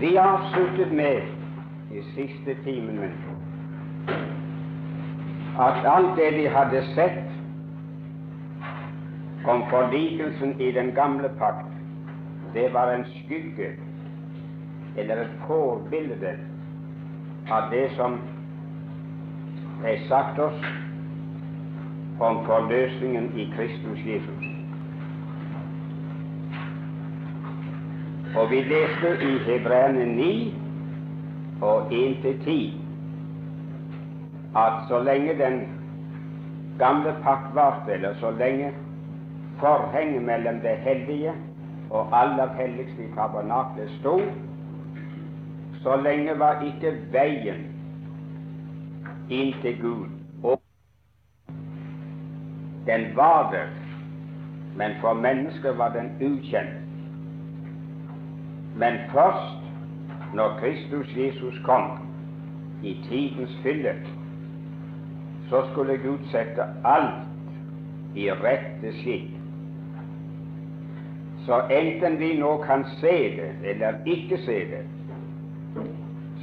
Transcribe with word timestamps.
Vi 0.00 0.16
avsluttet 0.16 0.92
med 0.92 1.22
i 1.90 2.02
siste 2.14 2.54
timen 2.64 3.00
min 3.00 3.16
at 5.58 5.86
alt 5.86 6.16
det 6.16 6.28
vi 6.36 6.44
hadde 6.46 6.82
sett 6.94 7.24
om 9.48 9.64
forlikelsen 9.70 10.60
i 10.60 10.70
den 10.72 10.92
gamle 10.94 11.28
pakt, 11.38 11.72
det 12.54 12.68
var 12.74 12.92
en 12.92 13.04
skygge 13.04 13.72
eller 14.96 15.24
et 15.24 15.34
forbilde 15.46 16.36
av 17.50 17.70
det 17.72 17.88
som 17.96 18.20
er 19.84 19.98
sagt 20.08 20.38
oss 20.38 20.62
om 22.20 22.44
forløsningen 22.46 23.32
i 23.34 23.50
Kristus 23.56 24.06
Jesus. 24.06 24.47
Og 28.36 28.50
vi 28.50 28.60
leste 28.60 29.14
i 29.24 29.38
Hebreerne 29.38 30.04
9 30.04 30.54
og 31.62 31.92
1-10 31.92 32.72
at 34.56 34.72
så 34.88 34.98
lenge 35.02 35.38
den 35.38 35.68
gamle 36.78 37.16
pakt 37.22 37.54
varte, 37.54 37.92
eller 37.92 38.14
så 38.20 38.30
lenge 38.30 38.72
forhenget 39.60 40.22
mellom 40.22 40.60
det 40.60 40.76
hellige 40.76 41.32
og 41.90 42.20
aller 42.22 42.54
helligste 42.54 43.04
i 43.04 43.12
tabernaklet 43.14 43.90
sto, 44.00 44.20
så 45.82 45.96
lenge 45.96 46.38
var 46.38 46.62
ikke 46.62 46.92
veien 47.12 47.64
inn 49.30 49.54
til 49.62 49.80
Gud 49.80 50.06
og 50.42 50.60
Den 52.86 53.16
var 53.16 53.50
der, 53.52 53.68
men 54.76 54.90
for 55.00 55.12
mennesker 55.12 55.72
var 55.72 55.92
den 55.92 56.12
ukjent. 56.20 56.87
Men 58.78 58.98
først 59.12 59.58
når 60.34 60.58
Kristus 60.60 61.16
Jesus 61.16 61.60
kom 61.64 61.90
i 62.82 62.96
tidens 63.08 63.58
fylde, 63.62 63.94
så 65.48 65.62
skulle 65.72 65.98
Gud 65.98 66.18
sette 66.30 66.62
alt 66.84 67.24
i 68.14 68.30
rette 68.30 68.92
skikk. 69.00 69.34
Så 71.46 71.60
enten 71.72 72.18
vi 72.20 72.34
nå 72.38 72.56
kan 72.66 72.84
se 73.00 73.16
det 73.36 73.50
eller 73.64 73.98
ikke 74.06 74.38
se 74.44 74.58
det, 74.72 74.84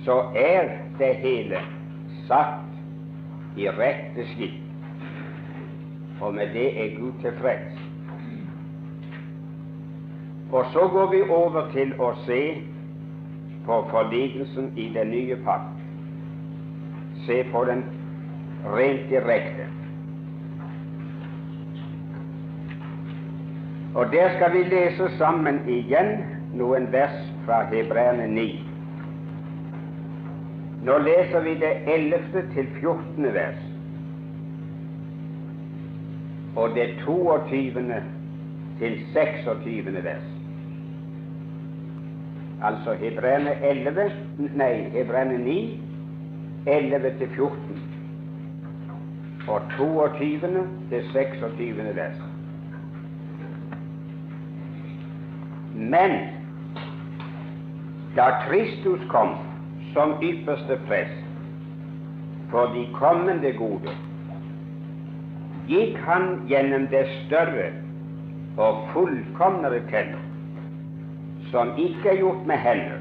så 0.05 0.21
er 0.35 0.69
det 0.99 1.15
hele 1.21 1.61
satt 2.27 3.57
i 3.57 3.69
rette 3.69 4.27
skikk. 4.33 4.61
Og 6.21 6.33
med 6.33 6.53
det 6.53 6.69
er 6.83 6.99
Gud 6.99 7.13
tilfreds. 7.21 7.84
Og 10.55 10.65
så 10.73 10.87
går 10.87 11.07
vi 11.11 11.21
over 11.29 11.65
til 11.73 11.89
å 11.99 12.13
se 12.23 12.41
på 13.65 13.79
forlikelsen 13.91 14.69
i 14.79 14.85
den 14.95 15.09
nye 15.11 15.35
pakt. 15.43 15.81
Se 17.25 17.41
på 17.51 17.63
den 17.67 17.81
rent 18.75 19.09
direkte. 19.09 19.65
Og 23.95 24.13
der 24.13 24.31
skal 24.37 24.53
vi 24.53 24.63
lese 24.71 25.09
sammen 25.17 25.59
igjen 25.71 26.13
noen 26.55 26.87
vers 26.93 27.17
fra 27.43 27.59
Hebreerne 27.73 28.29
9. 28.31 28.47
Nå 30.87 30.97
leser 31.03 31.43
vi 31.43 31.57
det 31.65 31.73
11. 31.97 32.45
til 32.55 32.71
14. 32.79 33.27
vers 33.33 33.59
og 36.55 36.71
det 36.79 36.87
22. 37.03 37.99
til 38.79 38.97
26. 39.13 40.03
vers. 40.03 40.34
Altså 42.65 42.93
Hebreerne 42.97 43.51
11 43.61 44.11
Nei, 44.57 44.89
Hebreerne 44.93 45.37
9, 45.37 45.57
11 46.67 47.11
til 47.19 47.29
14 47.35 47.83
og 49.47 49.61
22. 49.77 50.67
til 50.89 51.03
26. 51.11 51.95
vers. 51.95 52.21
Men 55.75 56.11
da 58.15 58.29
Kristus 58.47 58.99
kom 59.09 59.35
som 59.93 60.15
ypperste 60.23 60.79
prest 60.87 61.21
for 62.49 62.71
de 62.73 62.87
kommende 62.93 63.51
gode, 63.57 63.93
gikk 65.67 65.97
han 66.07 66.45
gjennom 66.49 66.87
det 66.87 67.05
større 67.25 67.69
og 68.57 68.87
fullkomnere 68.93 69.81
telt, 69.91 70.17
som 71.55 71.71
ikke 71.79 72.09
er 72.09 72.17
gjort 72.19 72.47
med 72.47 72.57
hender. 72.59 72.97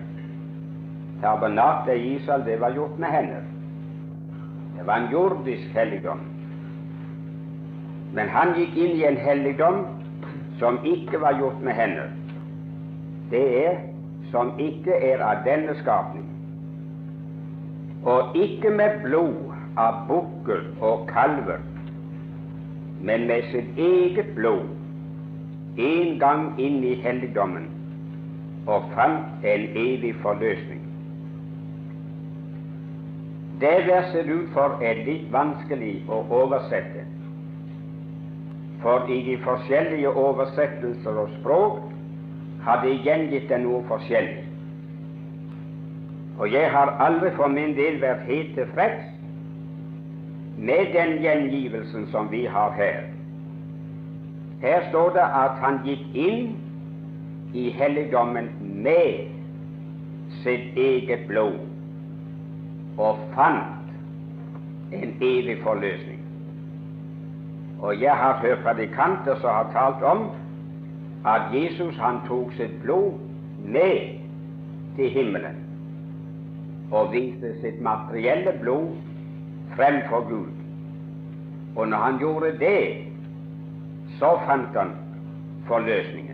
Tabernaklet 1.23 1.97
i 1.97 2.15
Israel, 2.15 2.45
det 2.47 2.61
var 2.61 2.71
gjort 2.71 2.99
med 2.99 3.09
hender. 3.09 3.43
Det 4.77 4.87
var 4.87 4.97
en 4.97 5.09
jordisk 5.13 5.75
helligdom. 5.75 6.21
Men 8.15 8.31
han 8.31 8.55
gikk 8.55 8.79
inn 8.79 8.95
i 8.95 9.03
en 9.09 9.19
helligdom 9.19 9.83
som 10.63 10.79
ikke 10.87 11.19
var 11.19 11.35
gjort 11.41 11.59
med 11.67 11.75
hender. 11.75 12.15
Det 13.35 13.45
er 13.65 13.83
som 14.31 14.55
ikke 14.63 15.03
er 15.11 15.27
av 15.33 15.43
denne 15.43 15.75
skapning, 15.83 16.31
og 18.07 18.37
ikke 18.39 18.71
med 18.71 19.03
blod 19.03 19.55
av 19.81 20.05
bukker 20.07 20.67
og 20.79 21.09
kalver, 21.11 21.59
men 23.03 23.27
med 23.27 23.51
sitt 23.51 23.79
eget 23.79 24.35
blod 24.39 24.69
en 25.79 26.19
gang 26.23 26.53
inn 26.63 26.85
i 26.87 26.95
helligdommen 27.03 27.73
og 28.67 28.91
fant 28.95 29.45
en 29.45 29.67
evig 29.77 30.15
forløsning. 30.23 30.81
Det 33.61 33.87
verset 33.87 34.31
utfor 34.35 34.81
er 34.83 35.05
litt 35.07 35.27
vanskelig 35.33 35.95
å 36.11 36.25
oversette, 36.43 37.05
for 38.83 39.09
i 39.09 39.21
de 39.29 39.37
forskjellige 39.45 40.11
oversettelser 40.11 41.21
og 41.23 41.31
språk 41.39 41.79
har 42.65 42.83
det 42.83 42.99
gjengitt 43.05 43.49
det 43.49 43.61
noe 43.63 43.85
forskjellig. 43.89 44.43
Og 46.39 46.51
jeg 46.51 46.71
har 46.71 46.97
aldri 47.05 47.31
for 47.37 47.53
min 47.53 47.77
del 47.77 48.01
vært 48.03 48.27
helt 48.27 48.55
tilfreds 48.59 49.05
med 50.59 50.91
den 50.95 51.19
gjengivelsen 51.23 52.09
som 52.11 52.31
vi 52.33 52.45
har 52.51 52.75
her. 52.75 53.05
Her 54.65 54.89
står 54.91 55.15
det 55.15 55.25
at 55.45 55.61
han 55.63 55.81
gikk 55.87 56.05
inn 56.15 56.55
i 57.55 57.71
helligdommen 57.71 58.49
med 58.61 59.31
sitt 60.43 60.77
eget 60.77 61.27
blod 61.29 61.59
og 62.99 63.19
fant 63.35 64.93
en 64.95 65.15
evig 65.23 65.57
forløsning. 65.63 66.21
Og 67.81 68.01
jeg 68.01 68.17
har 68.17 68.41
hørt 68.43 68.65
predikanter 68.65 69.39
som 69.41 69.51
har 69.51 69.71
talt 69.73 70.03
om 70.03 70.27
at 71.27 71.55
Jesus 71.55 71.97
han 71.97 72.21
tok 72.29 72.53
sitt 72.59 72.75
blod 72.83 73.13
med 73.65 74.19
til 74.97 75.11
himmelen 75.11 75.61
og 76.93 77.13
viste 77.13 77.55
sitt 77.63 77.81
materielle 77.83 78.53
blod 78.61 78.93
fremfor 79.77 80.29
Gud. 80.29 80.53
Og 81.77 81.89
når 81.89 81.99
han 81.99 82.19
gjorde 82.19 82.53
det, 82.59 83.07
så 84.19 84.39
fant 84.47 84.79
han 84.79 84.93
forløsningen. 85.67 86.34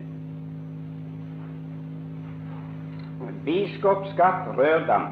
Biskop 3.44 4.06
Skatt 4.12 4.48
Rørdam 4.58 5.06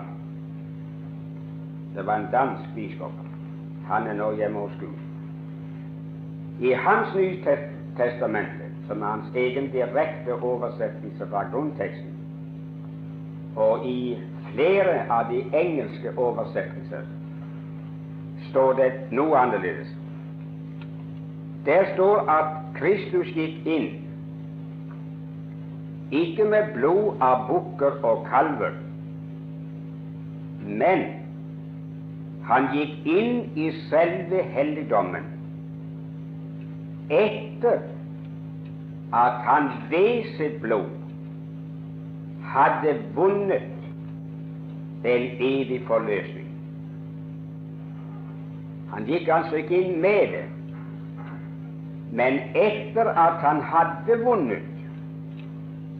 det 1.99 2.07
var 2.07 2.17
en 2.17 2.29
dansk 2.33 2.75
biskop. 2.75 3.13
Han 3.87 4.07
er 4.07 4.15
nå 4.15 4.33
hjemme 4.39 4.59
hos 4.59 4.75
Gud. 4.81 4.95
I 6.61 6.73
hans 6.73 7.15
Nye 7.15 7.57
testamente, 7.97 8.69
som 8.87 9.03
er 9.03 9.07
hans 9.07 9.35
egen 9.35 9.71
direkte 9.73 10.35
oversettelse 10.35 11.27
fra 11.31 11.43
grunnteksten, 11.51 12.13
og 13.57 13.87
i 13.87 14.19
flere 14.53 15.01
av 15.11 15.27
de 15.33 15.43
engelske 15.59 16.13
oversettelser, 16.17 17.03
står 18.51 18.73
det 18.79 18.93
noe 19.11 19.39
annerledes. 19.39 19.91
Der 21.67 21.91
står 21.95 22.31
at 22.31 22.55
Kristus 22.79 23.35
gikk 23.35 23.67
inn 23.67 23.89
ikke 26.11 26.45
med 26.45 26.73
blod 26.75 27.21
av 27.21 27.47
bukker 27.49 27.99
og 28.07 28.27
kalver, 28.31 28.77
men 30.65 31.05
han 32.49 32.71
gikk 32.73 33.07
inn 33.09 33.35
i 33.61 33.69
selve 33.91 34.43
helligdommen. 34.55 35.27
Etter 37.13 37.83
at 39.17 39.43
han 39.45 39.69
ved 39.91 40.29
sitt 40.37 40.59
blod 40.65 40.89
hadde 42.49 42.97
vunnet 43.17 43.69
en 45.05 45.27
evig 45.51 45.83
forløsning. 45.89 46.49
Han 48.93 49.05
gikk 49.09 49.29
altså 49.33 49.61
ikke 49.61 49.83
inn 49.83 50.01
med 50.01 50.33
det, 50.33 50.47
men 52.17 52.41
etter 52.57 53.13
at 53.13 53.41
han 53.45 53.61
hadde 53.61 54.17
vunnet 54.25 54.78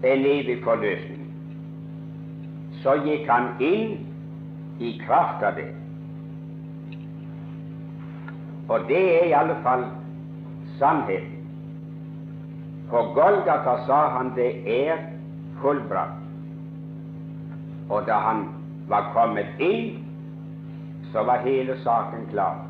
en 0.03 0.25
evig 0.25 0.61
forløsning, 0.65 1.25
så 2.83 2.95
gikk 3.05 3.27
han 3.29 3.49
inn 3.59 3.97
i 4.79 4.93
kraft 5.07 5.43
av 5.43 5.57
det. 5.59 5.71
Og 8.69 8.85
det 8.89 9.03
er 9.23 9.27
i 9.27 9.33
alle 9.33 9.57
fall 9.65 9.85
sannheten. 10.79 11.35
På 12.91 13.03
Golgata 13.17 13.75
sa 13.87 13.99
han 14.17 14.33
det 14.37 14.53
er 14.65 15.03
fullbrakt. 15.61 16.23
Og 17.89 18.07
da 18.07 18.21
han 18.25 18.47
var 18.89 19.11
kommet 19.13 19.61
inn, 19.61 20.05
så 21.13 21.25
var 21.25 21.45
hele 21.45 21.77
saken 21.85 22.29
klar. 22.31 22.63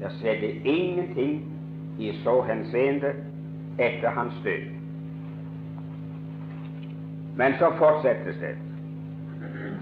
Det 0.00 0.12
skjedde 0.20 0.52
ingenting 0.68 1.42
i 1.98 2.12
så 2.24 2.42
henseende 2.42 3.14
etter 3.78 4.10
hans 4.10 4.34
død. 4.44 4.73
Men 7.36 7.54
så 7.58 7.70
fortsettes 7.78 8.36
det. 8.40 8.54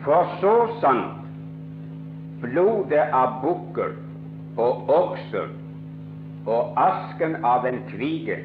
For 0.05 0.29
så 0.41 0.55
sant 0.81 1.19
blodet 2.43 3.05
av 3.15 3.39
bukker 3.43 3.93
og 4.59 4.89
okser 4.91 5.51
og 6.47 6.79
asken 6.81 7.37
av 7.47 7.67
en 7.69 7.79
kvige, 7.93 8.41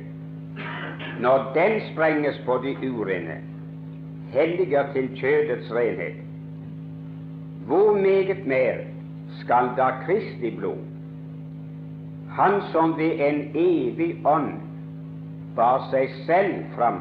når 1.20 1.48
den 1.56 1.80
sprenges 1.92 2.38
på 2.46 2.60
de 2.62 2.76
urene, 2.86 3.40
helliger 4.34 4.92
til 4.94 5.10
kjødets 5.18 5.72
renhet, 5.74 6.22
hvor 7.66 7.98
meget 7.98 8.46
mer 8.48 8.86
skal 9.42 9.74
da 9.78 9.90
Kristi 10.06 10.54
blod, 10.58 10.84
Han 12.38 12.62
som 12.72 12.98
ved 12.98 13.18
en 13.30 13.40
evig 13.56 14.22
ånd 14.26 14.60
bar 15.56 15.88
seg 15.90 16.12
selv 16.28 16.68
fram 16.76 17.00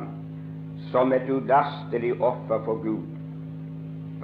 som 0.97 1.13
et 1.13 1.29
ulastelig 1.29 2.15
offer 2.25 2.63
for 2.65 2.81
Gud, 2.81 3.05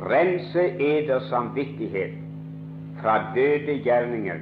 rense 0.09 0.63
eders 0.81 1.27
samvittighet 1.29 2.15
fra 3.03 3.19
døde 3.35 3.75
gjerninger 3.85 4.39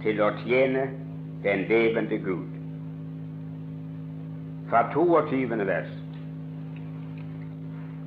til 0.00 0.22
å 0.24 0.30
tjene 0.40 0.86
den 1.44 1.66
levende 1.68 2.16
Gud. 2.24 2.46
Fra 4.70 4.86
22. 4.94 5.58
vers. 5.68 5.90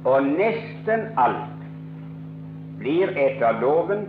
Og 0.09 0.31
nesten 0.31 1.05
alt 1.21 1.61
blir 2.81 3.13
etter 3.27 3.61
loven, 3.61 4.07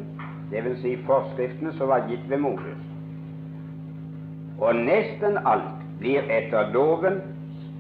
dvs. 0.55 0.81
Si 0.87 0.95
forskriftene 1.05 1.75
som 1.77 1.93
var 1.93 2.09
gitt 2.09 2.25
ved 2.33 2.41
Moses. 2.47 2.81
Og 4.57 4.73
nesten 4.89 5.37
alt 5.45 5.85
blir 6.01 6.25
etter 6.33 6.73
loven 6.73 7.21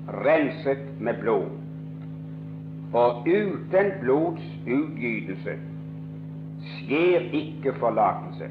renset 0.08 1.00
med 1.00 1.14
blod. 1.20 1.50
Og 2.92 3.26
uten 3.26 3.92
blods 4.00 4.42
utgytelse 4.66 5.56
skjer 6.62 7.20
ikke 7.32 7.74
forlatelse. 7.78 8.50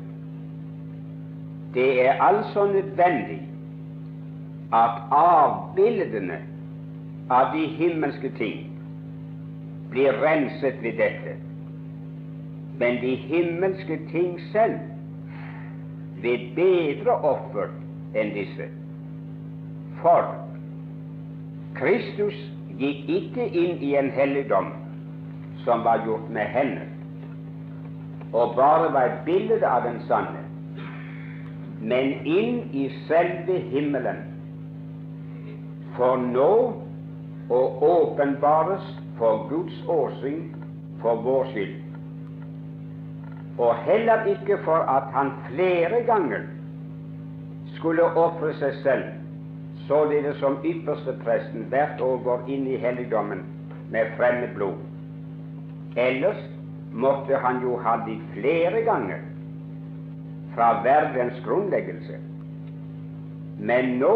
Det 1.73 2.05
er 2.07 2.23
altså 2.23 2.65
nødvendig 2.65 3.41
at 4.73 5.01
avbildene 5.11 6.39
av 7.29 7.53
de 7.55 7.65
himmelske 7.77 8.31
ting 8.37 8.67
blir 9.91 10.15
renset 10.23 10.83
ved 10.83 10.97
dette, 10.99 11.35
men 12.79 12.99
de 13.01 13.15
himmelske 13.15 13.99
ting 14.11 14.39
selv 14.51 14.79
blir 16.19 16.47
bedre 16.55 17.15
offer 17.27 17.71
enn 18.15 18.33
disse. 18.35 18.67
For 20.01 20.31
Kristus 21.77 22.37
gikk 22.79 23.09
ikke 23.09 23.47
inn 23.47 23.81
i 23.83 23.95
en 23.99 24.11
helligdom 24.11 24.71
som 25.65 25.83
var 25.85 26.03
gjort 26.05 26.29
med 26.29 26.47
hender, 26.55 26.87
og 28.33 28.55
bare 28.55 28.93
var 28.93 29.09
et 29.11 29.25
bilde 29.25 29.59
av 29.67 29.83
den 29.85 29.99
sanne 30.07 30.41
men 31.81 32.11
inn 32.29 32.57
i 32.77 32.85
selve 33.07 33.57
himmelen, 33.71 34.19
for 35.97 36.21
nå 36.21 36.51
å 37.51 37.61
åpenbares 37.87 38.85
for 39.17 39.47
Guds 39.49 39.79
åsyn 39.89 40.43
for 41.01 41.23
vår 41.25 41.49
skyld. 41.51 41.79
Og 43.61 43.73
heller 43.85 44.29
ikke 44.31 44.59
for 44.65 44.85
at 44.89 45.09
han 45.15 45.33
flere 45.49 46.03
ganger 46.07 46.45
skulle 47.75 48.05
ofre 48.17 48.53
seg 48.61 48.77
selv, 48.85 49.09
således 49.91 50.37
som 50.39 50.59
ypperste 50.63 51.17
presten 51.23 51.65
hvert 51.71 51.99
år 52.01 52.21
går 52.23 52.47
inn 52.47 52.67
i 52.71 52.77
helligdommen 52.79 53.43
med 53.91 54.13
fremmed 54.17 54.53
blod. 54.55 54.79
Ellers 55.99 56.39
måtte 56.93 57.35
han 57.43 57.59
jo 57.63 57.75
ha 57.83 57.97
de 58.05 58.15
flere 58.31 58.83
ganger 58.87 59.25
fra 60.55 60.69
verdens 60.85 61.43
grunnleggelse. 61.43 62.19
Men 63.59 63.97
nå 63.99 64.15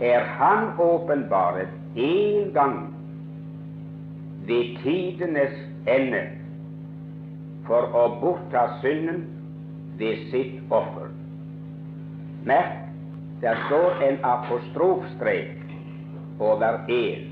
er 0.00 0.24
Han 0.40 0.72
åpenbaret 0.78 1.68
én 1.96 2.52
gang 2.52 2.94
ved 4.48 4.76
tidenes 4.82 5.56
ende 5.86 6.22
for 7.68 7.92
å 7.92 8.06
bortta 8.22 8.66
synden 8.80 9.26
ved 10.00 10.30
sitt 10.32 10.72
offer. 10.72 11.12
Merk, 12.48 12.89
der 13.40 13.56
står 13.66 14.02
en 14.08 14.18
apostrofstrek 14.22 15.56
over 16.40 16.84
én. 16.88 17.30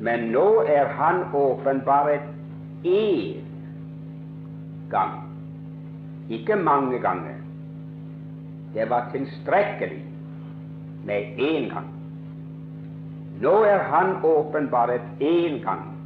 Men 0.00 0.20
nå 0.20 0.62
er 0.68 0.86
Han 0.86 1.24
åpenbaret 1.34 2.20
én 2.84 3.44
gang. 4.90 5.22
Ikke 6.28 6.56
mange 6.56 6.98
ganger. 6.98 7.34
Det 8.74 8.90
var 8.90 9.08
tilstrekkelig 9.12 10.04
med 11.04 11.22
én 11.38 11.74
gang. 11.74 11.86
Nå 13.40 13.62
er 13.64 13.78
Han 13.78 14.16
åpenbart 14.24 15.00
én 15.20 15.64
gang 15.64 15.96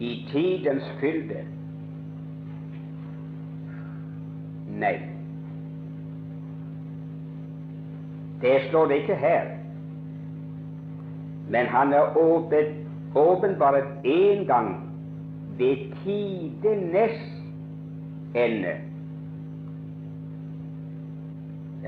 i 0.00 0.26
tidens 0.32 0.84
fylde. 1.00 1.44
Nei. 4.68 5.11
Det 8.42 8.60
står 8.68 8.86
det 8.86 8.94
ikke 8.94 9.16
her. 9.16 9.42
Men 11.48 11.66
han 11.66 11.92
er 11.92 12.16
åpenbart 13.14 13.84
én 14.04 14.46
gang 14.46 14.90
ved 15.58 15.76
tidenes 16.04 17.42
ende. 18.34 18.74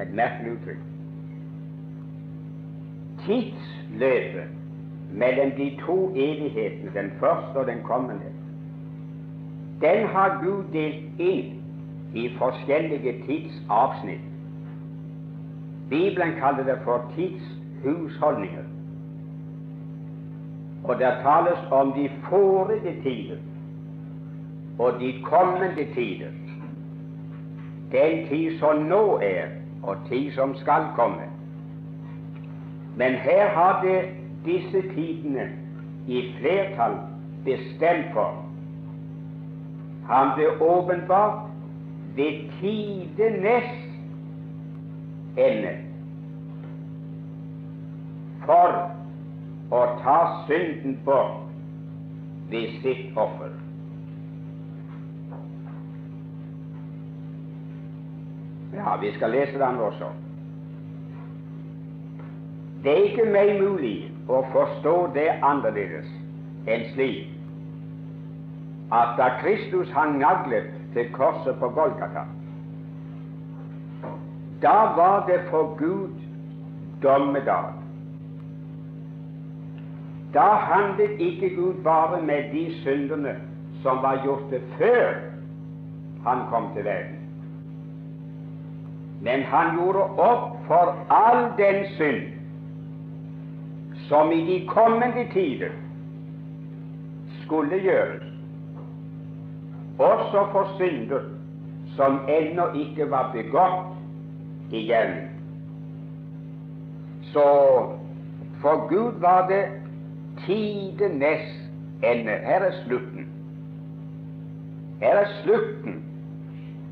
Et 0.03 0.15
merkelig 0.15 0.53
uttrykk. 0.53 0.79
Tidsløpet 3.27 4.49
mellom 5.13 5.51
de 5.51 5.79
to 5.87 6.11
evighetene, 6.11 6.91
den 6.95 7.11
første 7.21 7.57
og 7.57 7.67
den 7.67 7.83
kommende, 7.83 8.31
den 9.81 10.07
har 10.07 10.41
Gud 10.45 10.65
delt 10.73 11.21
inn 11.21 11.63
i 12.15 12.29
forskjellige 12.39 13.15
tidsavsnitt. 13.27 14.34
Bibelen 15.91 16.33
kaller 16.41 16.65
det 16.65 16.79
for 16.85 17.13
tidshusholdninger. 17.17 18.65
Og 20.85 20.99
der 20.99 21.23
tales 21.23 21.59
om 21.71 21.93
de 21.93 22.11
forrige 22.29 23.03
tider 23.03 23.37
og 24.79 25.01
de 25.01 25.23
kommende 25.23 25.95
tider, 25.95 26.31
den 27.93 28.29
tid 28.29 28.59
som 28.59 28.77
nå 28.77 29.19
er, 29.23 29.47
og 29.83 29.97
tid 30.09 30.33
som 30.33 30.57
skal 30.57 30.83
komme. 30.97 31.23
Men 32.97 33.13
her 33.13 33.49
har 33.49 33.83
det 33.83 34.09
disse 34.45 34.83
tidene 34.95 35.49
i 36.09 36.35
flertall 36.41 36.95
bestemt 37.45 38.13
for. 38.13 38.45
Han 40.09 40.29
ble 40.37 40.61
åpenbart 40.61 41.49
ved 42.17 42.51
tidenes 42.61 43.84
ende 45.37 45.75
for 48.45 48.77
å 49.75 49.83
ta 50.03 50.19
synden 50.49 50.99
bort 51.05 51.45
ved 52.53 52.81
sitt 52.83 53.17
offer. 53.17 53.53
Ja, 58.75 58.97
vi 59.01 59.13
skal 59.15 59.31
lese 59.31 59.59
den 59.59 59.81
også. 59.81 60.11
Det 62.85 62.93
er 62.93 63.07
ikke 63.09 63.31
meg 63.33 63.55
mulig 63.63 63.97
å 64.29 64.43
forstå 64.53 64.95
det 65.15 65.31
annerledes 65.41 66.11
enn 66.69 66.85
slik 66.93 67.31
at 68.93 69.15
da 69.19 69.31
Kristus 69.41 69.89
hang 69.95 70.19
naglet 70.21 70.69
til 70.95 71.09
korset 71.17 71.57
på 71.59 71.71
Golgata, 71.75 72.27
da 74.65 74.79
var 74.97 75.27
det 75.29 75.41
for 75.51 75.77
Gud 75.79 76.11
dommedag. 77.03 77.85
da 80.35 80.41
handlet 80.41 81.21
ikke 81.21 81.55
Gud 81.55 81.75
bare 81.85 82.23
med 82.23 82.43
de 82.53 82.75
syndene 82.83 83.37
som 83.83 83.97
var 84.03 84.21
gjort 84.25 84.51
det 84.51 84.63
før 84.79 85.15
han 86.27 86.39
kom 86.51 86.75
til 86.75 86.85
verden. 86.85 87.19
Men 89.21 89.43
han 89.43 89.77
gjorde 89.77 90.03
opp 90.03 90.57
for 90.67 90.97
all 91.11 91.45
den 91.59 91.85
synd 91.97 92.23
som 94.09 94.33
i 94.33 94.41
de 94.47 94.67
kommende 94.69 95.27
tider 95.33 95.71
skulle 97.45 97.79
gjøres, 97.81 98.23
også 99.99 100.47
for 100.53 100.69
synder 100.77 101.21
som 101.97 102.19
ennå 102.29 102.67
ikke 102.75 103.11
var 103.11 103.31
begått 103.33 103.94
i 104.71 104.81
hjelmen. 104.81 105.29
Så 107.33 107.43
for 108.61 108.89
Gud 108.89 109.21
var 109.21 109.49
det 109.49 109.65
tidenes 110.47 111.71
ende. 112.03 112.31
Her 112.31 112.61
er 112.61 112.73
slutten. 112.87 113.29
Her 115.01 115.17
er 115.17 115.27
slutten 115.43 116.05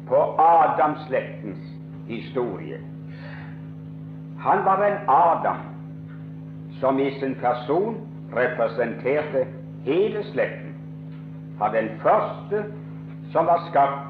på 0.08 0.16
Adamslektens 0.38 1.58
historie. 2.08 2.78
Han 4.38 4.64
var 4.64 4.86
en 4.86 5.08
Adam 5.08 5.56
som 6.80 6.98
i 6.98 7.10
sin 7.20 7.34
person 7.34 7.96
representerte 8.36 9.46
hele 9.84 10.24
slekten, 10.24 10.74
fra 11.58 11.72
den 11.72 11.88
første 12.02 12.64
som 13.32 13.46
var 13.46 13.66
skapt, 13.70 14.08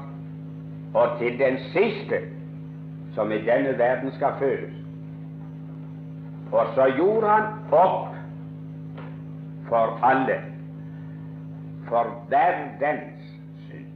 og 0.93 1.19
til 1.19 1.39
den 1.39 1.57
siste 1.57 2.32
som 3.15 3.31
i 3.31 3.41
denne 3.41 3.77
verden 3.77 4.11
skal 4.11 4.33
fødes. 4.39 4.73
Og 6.51 6.65
så 6.75 6.85
gjorde 6.97 7.27
han 7.27 7.43
opp 7.71 8.15
for 9.69 9.99
alle, 10.05 10.37
for 11.87 12.11
verdens 12.29 13.23
synd. 13.67 13.87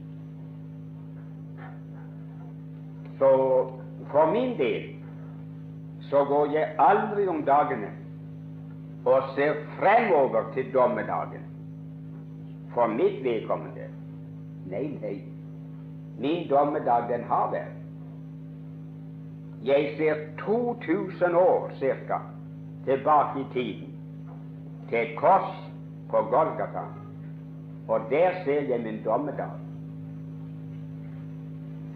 Så 3.18 3.30
for 4.10 4.32
min 4.32 4.58
del 4.58 4.94
så 6.10 6.24
går 6.24 6.52
jeg 6.52 6.74
aldri 6.78 7.28
om 7.28 7.42
dagene 7.46 7.90
og 9.04 9.22
ser 9.34 9.54
fremover 9.78 10.52
til 10.54 10.72
dommedagen 10.74 11.44
for 12.74 12.86
mitt 12.86 13.24
vedkommende. 13.24 13.88
Nei, 14.70 14.98
nei. 15.02 15.22
Min 16.18 16.48
dommedag, 16.50 17.08
den 17.08 17.24
har 17.24 17.50
vært. 17.52 17.77
Jeg 19.64 19.94
ser 19.96 20.14
2000 20.38 21.36
år 21.36 21.70
ca. 21.80 22.18
tilbake 22.84 23.40
i 23.40 23.46
tiden, 23.52 23.94
til 24.88 24.98
et 24.98 25.16
kors 25.16 25.54
på 26.10 26.16
Golgata, 26.16 26.84
og 27.88 28.00
der 28.10 28.30
ser 28.44 28.60
jeg 28.60 28.80
min 28.80 29.04
dommedag. 29.04 29.50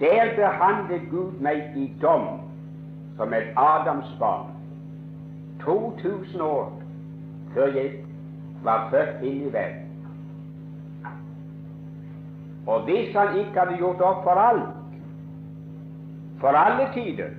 Der 0.01 0.35
behandlet 0.37 1.11
Gud 1.11 1.33
meg 1.41 1.73
i 1.77 1.93
dom 2.03 2.41
som 3.17 3.35
et 3.35 3.53
Adams 3.57 4.17
barn. 4.19 4.51
2000 5.65 6.43
år 6.43 6.73
før 7.55 7.67
jeg 7.67 7.93
var 8.65 8.89
født 8.91 9.23
inn 9.23 9.43
i 9.47 9.53
verden. 9.53 10.09
Og 12.67 12.83
hvis 12.83 13.15
han 13.17 13.39
ikke 13.39 13.59
hadde 13.61 13.77
gjort 13.77 14.01
opp 14.01 14.25
for 14.25 14.43
alt, 14.43 14.99
for 16.41 16.59
alle 16.59 16.89
tider, 16.95 17.31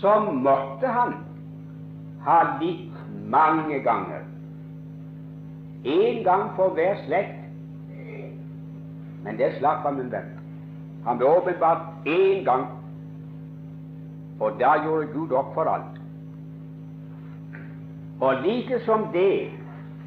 så 0.00 0.16
måtte 0.32 0.88
han 0.88 1.14
ha 2.24 2.40
litt 2.60 2.98
mange 3.28 3.78
ganger. 3.84 4.24
Én 5.84 6.22
gang 6.24 6.50
for 6.56 6.74
hver 6.76 6.98
slekt. 7.06 7.36
Men 9.24 9.36
det 9.36 9.54
slapp 9.58 9.84
han, 9.84 10.00
unna. 10.00 10.20
Han 11.04 11.18
ble 11.20 11.28
åpenbart 11.28 12.08
én 12.08 12.44
gang, 12.44 12.66
og 14.40 14.60
da 14.60 14.74
gjorde 14.84 15.12
Gud 15.12 15.32
opp 15.32 15.54
for 15.54 15.68
alt. 15.68 15.96
Og 18.20 18.44
like 18.44 18.80
som 18.84 19.06
det 19.12 19.48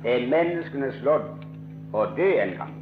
er 0.05 0.29
menneskene 0.29 0.91
slått 0.99 1.45
og 1.93 2.17
dø 2.17 2.29
en 2.43 2.53
gang. 2.57 2.73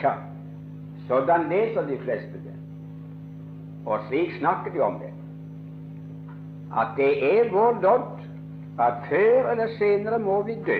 Tja, 0.00 0.12
sådan 1.08 1.48
leser 1.52 1.88
de 1.88 1.98
fleste 2.04 2.40
det, 2.44 2.55
og 3.86 4.00
slik 4.08 4.38
snakker 4.38 4.72
de 4.72 4.80
om 4.80 4.98
det. 5.00 5.12
At 6.76 6.96
det 6.96 7.38
er 7.38 7.52
vår 7.52 7.78
lodd 7.82 8.24
at 8.78 8.94
før 9.08 9.50
eller 9.50 9.66
senere 9.78 10.18
må 10.18 10.42
vi 10.42 10.54
dø. 10.66 10.78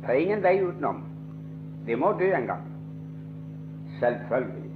Det 0.00 0.10
er 0.10 0.20
ingen 0.20 0.42
vei 0.42 0.62
utenom. 0.62 1.02
Vi 1.86 1.94
må 1.94 2.12
dø 2.18 2.30
en 2.34 2.46
gang. 2.46 2.62
Selvfølgelig. 4.00 4.70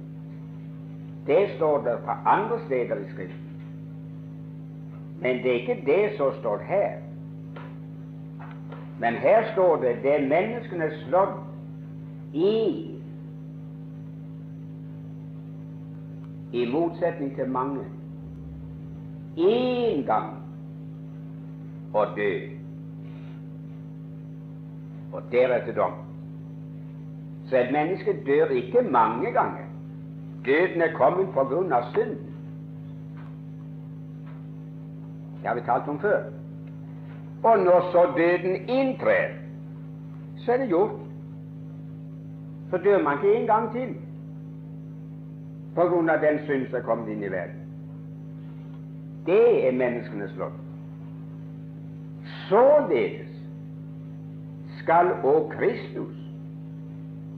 Det 1.27 1.49
står 1.55 1.81
der 1.83 1.97
på 1.97 2.11
andre 2.25 2.59
steder 2.65 2.95
i 2.95 3.11
Skriften. 3.11 3.45
Men 5.21 5.43
det 5.43 5.51
er 5.51 5.59
ikke 5.59 5.83
det 5.85 6.17
som 6.17 6.33
står 6.39 6.57
her. 6.67 6.91
Men 8.99 9.13
her 9.13 9.51
står 9.53 9.75
det 9.75 9.97
det 10.03 10.13
er 10.15 10.27
menneskenes 10.27 10.93
slått 11.07 11.39
i 12.33 12.98
i 16.51 16.65
motsetning 16.65 17.35
til 17.35 17.49
mange 17.49 17.85
én 19.37 20.05
gang 20.05 20.33
å 21.93 22.05
dø, 22.15 22.31
og 25.13 25.21
deretter 25.31 25.73
dom. 25.77 25.93
Så 27.49 27.57
et 27.57 27.71
menneske 27.73 28.13
dør 28.25 28.51
ikke 28.53 28.81
mange 28.81 29.31
ganger. 29.33 29.65
Døden 30.45 30.81
er 30.81 30.93
kommet 30.97 31.31
på 31.33 31.43
grunn 31.49 31.73
av 31.73 31.87
synd. 31.95 32.17
Det 35.41 35.47
har 35.47 35.55
vi 35.55 35.65
talt 35.65 35.87
om 35.87 35.99
før. 35.99 36.27
Og 37.43 37.59
når 37.63 37.89
så 37.91 38.05
døden 38.17 38.69
inntrer, 38.69 39.33
så 40.37 40.51
er 40.51 40.57
det 40.57 40.69
gjort. 40.69 40.99
Så 42.69 42.77
dør 42.77 43.03
man 43.03 43.17
ikke 43.17 43.35
en 43.35 43.47
gang 43.47 43.71
til 43.73 43.95
på 45.79 45.85
grunn 45.87 46.09
av 46.11 46.19
den 46.19 46.41
synd 46.43 46.65
som 46.67 46.75
er 46.75 46.83
kommet 46.83 47.07
inn 47.13 47.21
i 47.23 47.31
verden. 47.31 47.59
Det 49.23 49.67
er 49.67 49.77
menneskenes 49.79 50.33
lov. 50.35 50.57
Således 52.49 53.29
skal 54.81 55.13
òg 55.23 55.53
Kristus, 55.53 56.17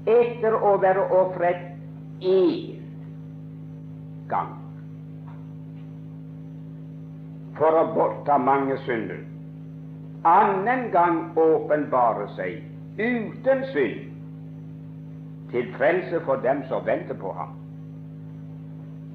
etter 0.10 0.58
å 0.58 0.74
være 0.82 1.06
ofret 1.20 1.62
én 2.26 2.82
gang 4.34 4.58
for 7.62 7.78
å 7.78 7.86
bortta 7.94 8.42
mange 8.42 8.82
synder, 8.88 9.22
annen 10.26 10.88
gang 10.96 11.24
åpenbare 11.38 12.26
seg 12.40 12.64
uten 12.98 13.66
synd 13.70 14.06
til 15.54 15.74
frelse 15.78 16.26
for 16.26 16.42
dem 16.42 16.66
som 16.72 16.88
venter 16.90 17.22
på 17.22 17.38
ham. 17.38 17.61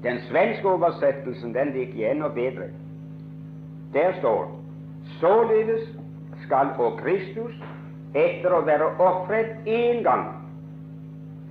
Den 0.07 0.21
svenske 0.29 0.69
oversettelsen 0.69 1.51
den 1.53 1.73
liker 1.75 2.11
enda 2.11 2.27
bedre. 2.31 2.69
Der 3.93 4.13
står 4.19 4.59
således 5.19 5.89
skal 6.45 6.69
og 6.79 6.99
Kristus, 7.01 7.55
etter 8.15 8.53
å 8.55 8.61
være 8.63 8.87
ofret 9.03 9.67
én 9.67 9.99
gang 10.05 10.29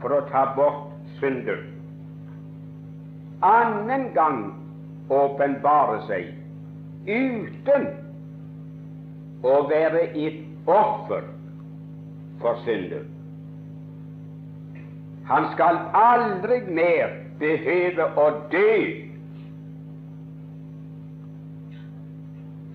for 0.00 0.14
å 0.16 0.22
ta 0.30 0.46
bort 0.56 0.94
synder, 1.20 1.60
annen 3.44 4.08
gang 4.16 4.40
åpenbare 5.12 6.00
seg 6.08 6.32
uten 7.04 7.86
å 9.44 9.58
være 9.68 10.06
et 10.16 10.40
offer 10.64 11.28
for 12.40 12.64
synder. 12.64 13.04
Han 15.28 15.52
skal 15.52 15.84
aldri 15.92 16.62
mer 16.72 17.25
behøve 17.38 18.07
å 18.16 18.26
dø. 18.52 18.73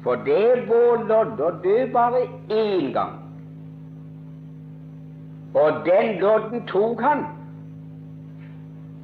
For 0.04 0.16
det 0.26 0.38
er 0.52 0.64
vår 0.70 1.04
lodd 1.10 1.42
å 1.42 1.52
dø 1.64 1.78
bare 1.94 2.24
én 2.50 2.90
gang. 2.96 3.18
Og 5.54 5.86
den 5.86 6.18
lodden 6.22 6.66
tok 6.68 7.02
han, 7.04 7.26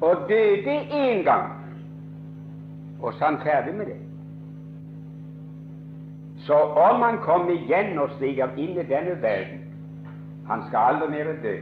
og 0.00 0.28
døde 0.28 0.76
én 0.90 1.22
gang. 1.26 1.52
Og 3.00 3.12
så 3.14 3.24
er 3.24 3.28
han 3.28 3.40
ferdig 3.44 3.74
med 3.74 3.86
det. 3.86 3.98
Så 6.46 6.54
om 6.54 7.02
han 7.02 7.18
kommer 7.18 7.52
igjen 7.52 7.98
og 7.98 8.14
stiger 8.16 8.54
inn 8.56 8.78
i 8.78 8.84
denne 8.88 9.18
verden 9.22 9.64
Han 10.48 10.62
skal 10.68 10.94
aldri 10.94 11.08
mer 11.12 11.32
dø. 11.42 11.56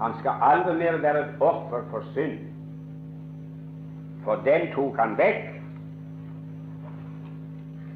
Han 0.00 0.12
skal 0.18 0.32
aldri 0.42 0.76
mer 0.78 0.96
være 1.00 1.20
et 1.20 1.34
offer 1.40 1.82
for 1.90 2.04
synd. 2.14 2.38
For 4.24 4.40
den 4.44 4.68
tok 4.74 4.96
han 4.96 5.16
vekk 5.18 5.60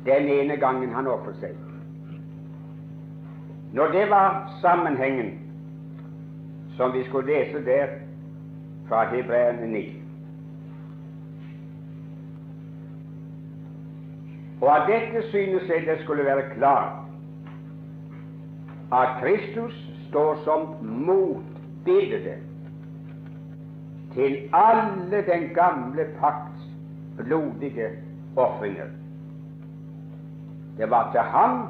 den 0.05 0.29
ene 0.29 0.57
gangen 0.61 0.93
han 0.93 1.09
ofret 1.09 1.41
seg. 1.41 1.57
Når 3.73 3.93
det 3.97 4.05
var 4.11 4.45
sammenhengen 4.61 5.33
som 6.77 6.93
vi 6.93 7.05
skulle 7.09 7.33
lese 7.33 7.65
der 7.65 7.99
fra 8.89 9.05
Hebreerne 9.09 9.67
9 9.67 9.85
Og 14.65 14.71
av 14.73 14.87
dette 14.89 15.21
synes 15.29 15.69
jeg 15.69 15.85
det 15.87 15.99
skulle 16.03 16.25
være 16.25 16.51
klart 16.55 17.01
at 18.93 19.19
Kristus 19.21 19.75
står 20.09 20.39
som 20.45 20.69
motbilde 21.87 22.35
til 24.15 24.39
alle 24.53 25.25
den 25.27 25.55
gamle 25.55 26.07
pakts 26.21 26.69
blodige 27.17 27.89
ofringer. 28.37 28.87
Det 30.79 30.91
var 30.91 31.11
til 31.13 31.21
ham 31.21 31.69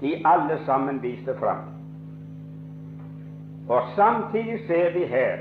de 0.00 0.26
alle 0.26 0.64
sammen 0.66 1.02
viste 1.02 1.34
fram. 1.38 1.58
Og 3.68 3.82
samtidig 3.96 4.60
ser 4.66 4.92
vi 4.92 5.04
her 5.04 5.36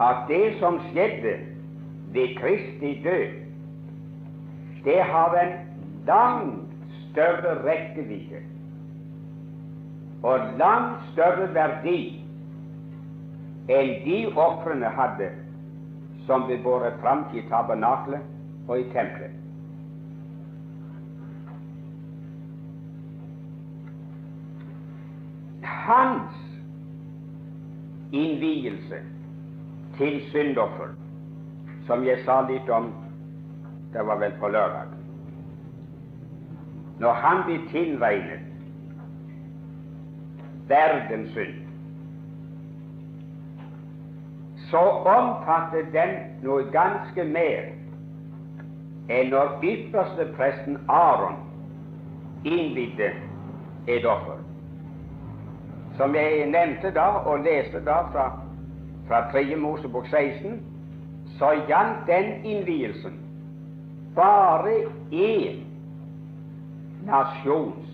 at 0.00 0.16
det 0.28 0.58
som 0.60 0.80
skjedde 0.90 1.38
ved 2.12 2.36
Kristi 2.36 3.02
død, 3.04 3.28
det 4.84 5.02
har 5.02 5.34
en 5.34 5.52
langt 6.06 6.72
større 7.10 7.70
rekkevidde 7.70 8.36
og 10.22 10.38
langt 10.58 11.12
større 11.12 11.54
verdi 11.54 12.25
enn 13.68 14.04
de 14.04 14.18
ofrene 14.38 14.90
hadde 14.98 15.30
som 16.26 16.46
ble 16.46 16.58
båret 16.62 16.98
fram 17.02 17.24
i 17.34 17.42
tabernaklet 17.50 18.22
og 18.68 18.78
i 18.80 18.86
tempelet. 18.94 19.34
Hans 25.86 26.38
innvielse 28.12 29.02
til 29.98 30.18
syndoffer, 30.32 30.94
som 31.86 32.02
jeg 32.06 32.22
sa 32.26 32.40
litt 32.48 32.70
om 32.70 32.90
det 33.94 34.02
var 34.06 34.18
vel 34.20 34.34
på 34.40 34.50
lørdag. 34.50 34.90
Når 36.98 37.22
han 37.22 37.44
blir 37.46 37.62
tilregnet 37.70 38.42
verdens 40.68 41.30
synd, 41.36 41.65
så 44.70 44.82
omfatter 45.06 45.86
den 45.92 46.14
noe 46.42 46.64
ganske 46.74 47.24
mer 47.24 47.68
enn 49.08 49.30
når 49.30 49.60
ypperste 49.62 50.26
presten 50.34 50.80
Aron 50.90 51.36
innvidde 52.44 53.12
et 53.86 54.06
offer. 54.06 54.40
Som 55.96 56.14
jeg 56.14 56.48
nevnte 56.50 56.90
da 56.94 57.06
og 57.24 57.44
leste 57.46 57.80
da 57.86 58.00
fra, 58.12 58.26
fra 59.08 59.22
3. 59.32 59.56
Mosebok 59.56 60.08
16, 60.10 60.58
så 61.38 61.52
gjaldt 61.68 62.06
den 62.10 62.44
innvielsen 62.44 63.20
bare 64.16 64.74
én 65.12 65.62
nasjons 67.06 67.88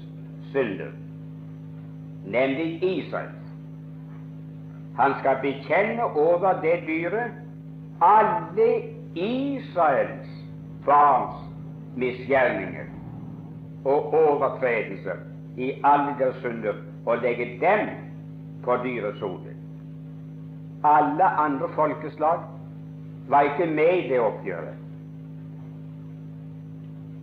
synder, 0.52 0.92
nemlig 2.26 2.82
Israels. 2.82 3.41
Han 4.96 5.14
skal 5.20 5.38
bekjenne 5.42 6.04
over 6.04 6.60
det 6.62 6.82
dyret 6.86 7.32
alle 8.02 8.68
Israels 9.14 10.28
barns 10.86 11.44
misgjerninger 11.96 12.88
og 13.84 14.14
overtredelser 14.14 15.22
i 15.56 15.72
alle 15.84 16.14
deres 16.18 16.36
synder 16.42 16.74
og 17.06 17.18
legge 17.22 17.46
dem 17.60 17.88
på 18.64 18.76
dyrets 18.84 19.20
hode. 19.20 19.54
Alle 20.84 21.24
andre 21.24 21.68
folkeslag 21.74 22.38
var 23.28 23.40
ikke 23.40 23.66
med 23.74 24.04
i 24.04 24.08
det 24.08 24.20
oppgjøret. 24.20 24.78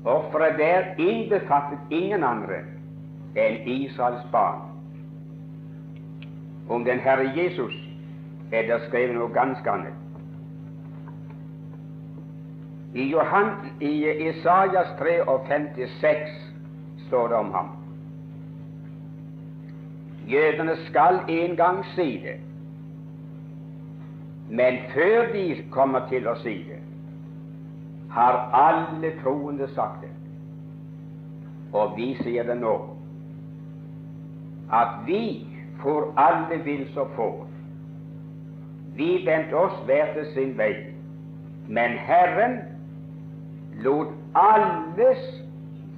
Offeret 0.05 0.57
der 0.57 0.83
innbefattet 0.97 1.79
ingen 1.91 2.23
andre 2.23 2.63
enn 3.35 3.59
Israels 3.67 4.23
barn. 4.31 4.68
Om 6.69 6.85
den 6.85 6.99
Herre 6.99 7.31
Jesus 7.35 7.73
er 8.51 8.67
det 8.67 8.81
skrevet 8.87 9.15
noe 9.17 9.33
ganske 9.33 9.71
annet. 9.71 9.93
I, 12.93 13.05
Johan, 13.11 13.51
i 13.81 13.93
Isaias 14.29 14.93
53 14.97 16.29
står 17.07 17.27
det 17.27 17.35
om 17.35 17.51
ham. 17.53 17.69
Jødene 20.29 20.75
skal 20.87 21.19
en 21.29 21.55
gang 21.55 21.85
si 21.95 22.17
det, 22.23 22.37
men 24.49 24.77
før 24.93 25.31
de 25.33 25.63
kommer 25.71 26.05
til 26.09 26.27
å 26.29 26.35
si 26.41 26.55
det, 26.69 26.79
har 28.09 28.39
alle 28.57 29.11
troende 29.21 29.69
sagt 29.73 30.01
det. 30.01 30.13
Og 31.73 31.93
vi 31.97 32.15
sier 32.23 32.45
det 32.49 32.57
nå, 32.57 32.73
at 34.73 35.01
vi 35.05 35.21
for 35.83 36.13
alle 36.17 36.63
vil 36.63 36.87
så 36.93 37.05
få. 37.15 37.47
Vi 38.95 39.23
vendte 39.25 39.55
oss 39.55 39.85
hver 39.85 40.13
til 40.13 40.25
sin 40.33 40.57
vei, 40.57 40.73
men 41.67 41.91
Herren 41.91 42.59
lot 43.83 44.11
alles 44.35 45.23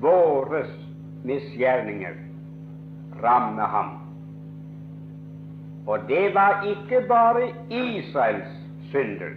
våres 0.02 0.70
misgjerninger 1.24 2.13
ramme 3.24 3.62
ham. 3.62 3.98
Og 5.88 6.00
det 6.08 6.34
var 6.34 6.65
ikke 6.67 7.08
bare 7.08 7.50
Israels 7.70 8.54
synder, 8.91 9.34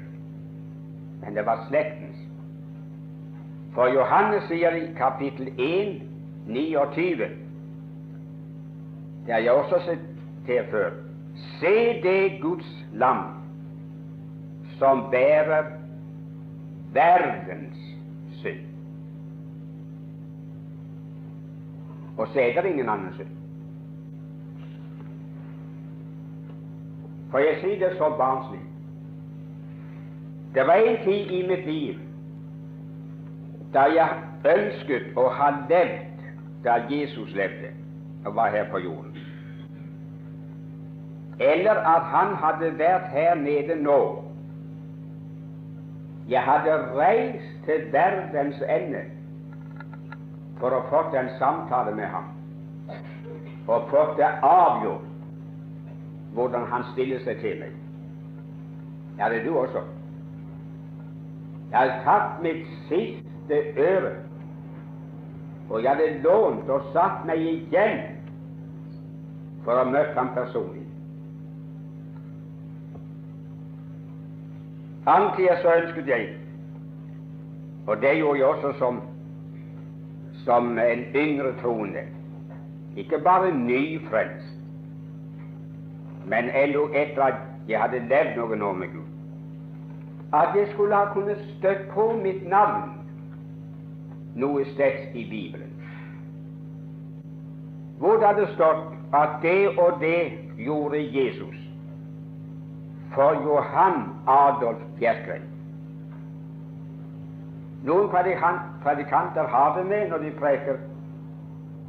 men 1.23 1.37
det 1.37 1.47
var 1.47 1.65
slektens. 1.69 2.17
For 3.75 3.87
Johannes 3.91 4.45
sier 4.49 4.77
i 4.79 4.87
kapittel 4.99 5.49
1, 5.59 6.03
29 6.47 7.29
Det 9.27 9.33
har 9.33 9.41
jeg 9.41 9.53
også 9.53 9.81
sett 9.87 10.14
til 10.47 10.61
før. 10.71 10.91
Se 11.61 12.03
det 12.03 12.41
Guds 12.43 12.87
lam 12.93 13.25
som 14.79 15.07
bærer 15.11 15.65
verdens 16.93 17.79
synd. 18.33 18.61
Og 22.19 22.29
så 22.29 22.41
er 22.41 22.63
det 22.63 22.71
ingen 22.71 22.89
annen 22.89 23.15
synd. 23.15 23.29
For 27.31 27.39
jeg 27.39 27.59
sier 27.61 27.89
det 27.89 27.97
så 27.99 28.15
barnslig. 28.19 28.61
Det 30.55 30.67
var 30.67 30.75
en 30.75 31.01
tid 31.05 31.31
i 31.31 31.47
mitt 31.49 31.67
liv 31.67 31.99
da 33.75 33.89
jeg 33.91 34.21
ønsket 34.47 35.17
å 35.19 35.25
ha 35.35 35.49
levd 35.71 36.21
da 36.63 36.77
Jesus 36.91 37.33
levde 37.35 37.73
og 38.25 38.37
var 38.37 38.53
her 38.55 38.69
på 38.71 38.79
jorden, 38.79 39.14
eller 41.39 41.75
at 41.75 42.03
han 42.03 42.35
hadde 42.35 42.79
vært 42.79 43.09
her 43.11 43.35
nede 43.35 43.77
nå. 43.83 44.01
Jeg 46.29 46.43
hadde 46.43 46.77
reist 46.95 47.65
til 47.67 47.89
verdens 47.93 48.63
ende 48.69 49.03
for 50.61 50.73
å 50.73 50.85
få 50.89 51.03
en 51.19 51.29
samtale 51.39 51.95
med 51.97 52.07
ham 52.09 52.31
og 53.67 53.89
fått 53.91 54.17
det 54.21 54.29
avgjort 54.45 55.11
hvordan 56.35 56.67
han 56.71 56.85
stiller 56.93 57.21
seg 57.25 57.41
til 57.41 57.61
meg. 57.63 57.75
Ja, 59.19 59.29
det 59.31 59.41
er 59.41 59.45
du 59.47 59.59
også. 59.59 59.85
Jeg 61.71 61.79
har 61.79 62.03
tatt 62.05 62.43
mitt 62.43 62.67
siste 62.89 63.61
øre. 63.79 64.13
Og 65.71 65.83
jeg 65.83 65.91
hadde 65.91 66.23
lånt 66.27 66.69
og 66.71 66.91
satt 66.93 67.25
meg 67.27 67.41
igjen 67.41 68.03
for 69.65 69.81
å 69.81 69.87
møte 69.89 70.13
ham 70.19 70.35
personlig. 70.37 70.84
Samtidig 75.05 75.51
så 75.63 75.75
ønsket 75.75 76.07
jeg, 76.09 76.29
og 77.87 77.97
det 78.03 78.17
gjorde 78.17 78.39
jeg 78.39 78.47
også 78.47 78.79
som, 78.79 79.01
som 80.45 80.79
en 80.79 81.05
yngre 81.15 81.53
troende, 81.63 82.01
ikke 82.97 83.19
bare 83.19 83.51
nyfrelst, 83.59 84.49
men 86.27 86.45
ennå 86.57 86.89
etter 86.95 87.23
at 87.23 87.35
jeg 87.69 87.81
hadde 87.81 87.99
levd 88.09 88.37
noen 88.37 88.63
år 88.63 88.73
med 88.73 88.89
Gud, 88.89 89.11
at 90.33 90.57
jeg 90.57 90.69
skulle 90.73 90.95
ha 90.97 91.13
kunnet 91.13 91.39
støtt 91.59 91.85
på 91.93 92.13
mitt 92.23 92.49
navn 92.49 92.95
noe 94.35 94.65
sted 94.73 95.13
i 95.15 95.27
Bibelen. 95.31 95.71
Hvor 97.99 98.17
det 98.17 98.27
hadde 98.27 98.49
stått 98.55 99.15
at 99.15 99.37
det 99.43 99.69
og 99.79 100.01
det 100.01 100.33
gjorde 100.59 101.05
Jesus 101.13 101.64
for 103.15 103.35
Johan 103.35 104.11
Adolf 104.27 104.83
Bjerkreim. 104.99 105.43
Noen 107.85 108.09
predikanter 108.83 109.47
har 109.47 109.77
det 109.77 109.87
med 109.87 110.09
når 110.09 110.19
de 110.19 110.31
preker 110.39 110.79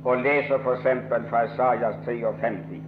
og 0.06 0.18
leser 0.22 0.60
f.eks. 0.60 0.88
fra 1.30 1.44
Isaias 1.44 1.96
53 2.06 2.82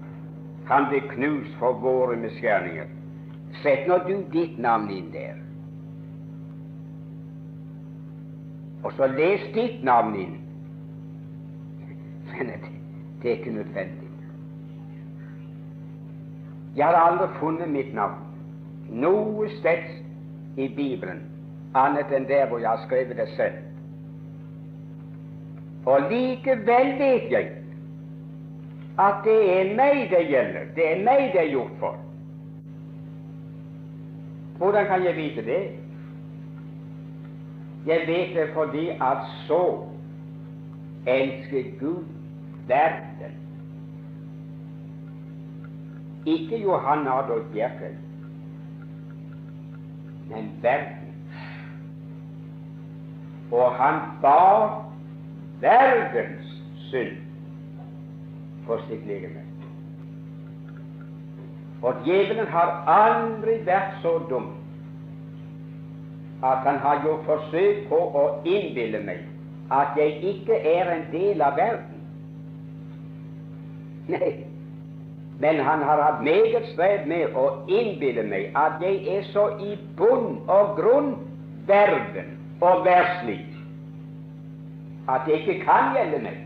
Han 0.68 0.90
ble 0.90 1.00
knust 1.14 1.54
for 1.60 1.80
våre 1.82 2.18
misgjerninger. 2.20 2.90
Sett 3.64 3.88
nå 3.88 3.98
du 4.04 4.18
ditt 4.34 4.58
navn 4.60 4.90
inn 4.92 5.08
der. 5.14 5.40
Og 8.84 8.92
så 8.98 9.08
les 9.16 9.48
ditt 9.56 9.80
navn 9.88 10.16
inn. 10.20 10.36
Men 12.34 12.52
det, 12.52 12.76
det 13.24 13.32
er 13.32 13.40
ikke 13.40 13.56
nødvendig. 13.62 14.07
Jeg 16.78 16.86
har 16.86 16.96
aldri 17.02 17.28
funnet 17.40 17.70
mitt 17.74 17.94
navn 17.98 18.24
noe 18.90 19.50
sted 19.58 19.88
i 20.58 20.68
Bibelen 20.76 21.24
annet 21.76 22.12
enn 22.16 22.28
der 22.30 22.48
hvor 22.50 22.62
jeg 22.62 22.70
har 22.70 22.84
skrevet 22.86 23.18
det 23.18 23.28
selv. 23.36 23.58
Og 25.88 26.10
likevel 26.12 26.94
vet 27.00 27.32
jeg 27.32 27.50
at 29.00 29.20
det 29.26 29.38
er 29.54 29.74
meg 29.78 30.08
det 30.12 30.24
gjelder. 30.30 30.70
Det 30.76 30.86
er 30.92 31.04
meg 31.06 31.28
det 31.34 31.42
er 31.44 31.52
gjort 31.52 31.76
for. 31.80 32.00
Hvordan 34.58 34.88
kan 34.90 35.04
jeg 35.06 35.16
vite 35.16 35.46
det? 35.46 35.62
Jeg 37.88 38.08
vet 38.08 38.34
det 38.36 38.48
fordi 38.54 38.90
at 38.90 39.28
så 39.48 39.64
elsker 41.08 41.64
Gud 41.80 42.04
verden. 42.68 43.27
Ikke 46.28 46.60
Johan 46.60 47.08
Adolf 47.08 47.46
Bjerkreim, 47.54 48.00
men 50.30 50.50
verden. 50.62 51.14
Og 53.52 53.72
han 53.80 54.02
bar 54.22 54.84
verdens 55.62 56.50
synd 56.90 57.16
på 58.68 58.80
sitt 58.88 59.08
legeme. 59.08 59.46
Og 61.82 61.94
djevelen 62.06 62.48
har 62.52 62.84
aldri 62.92 63.60
vært 63.66 64.00
så 64.02 64.18
dum 64.30 64.50
at 66.44 66.66
han 66.66 66.78
har 66.84 67.02
gjort 67.06 67.26
forsøk 67.26 67.88
på 67.90 67.98
å 67.98 68.26
innbille 68.46 69.00
meg 69.06 69.24
at 69.74 69.98
jeg 69.98 70.20
ikke 70.34 70.60
er 70.76 70.92
en 70.94 71.08
del 71.12 71.42
av 71.42 71.58
verden. 71.58 72.04
Nei, 74.08 74.47
men 75.40 75.60
han 75.60 75.84
har 75.84 76.02
hatt 76.02 76.24
meget 76.24 76.66
strev 76.74 77.08
med 77.08 77.36
å 77.38 77.46
innbille 77.70 78.24
meg 78.26 78.56
at 78.58 78.82
jeg 78.82 79.04
er 79.18 79.26
så 79.34 79.50
i 79.62 79.76
bunn 79.98 80.40
og 80.50 80.74
grunn 80.80 81.14
verden 81.70 82.34
og 82.62 82.86
verdslig 82.86 83.44
at 85.08 85.28
det 85.28 85.40
ikke 85.40 85.60
kan 85.64 85.94
gjelde 85.96 86.20
meg. 86.26 86.40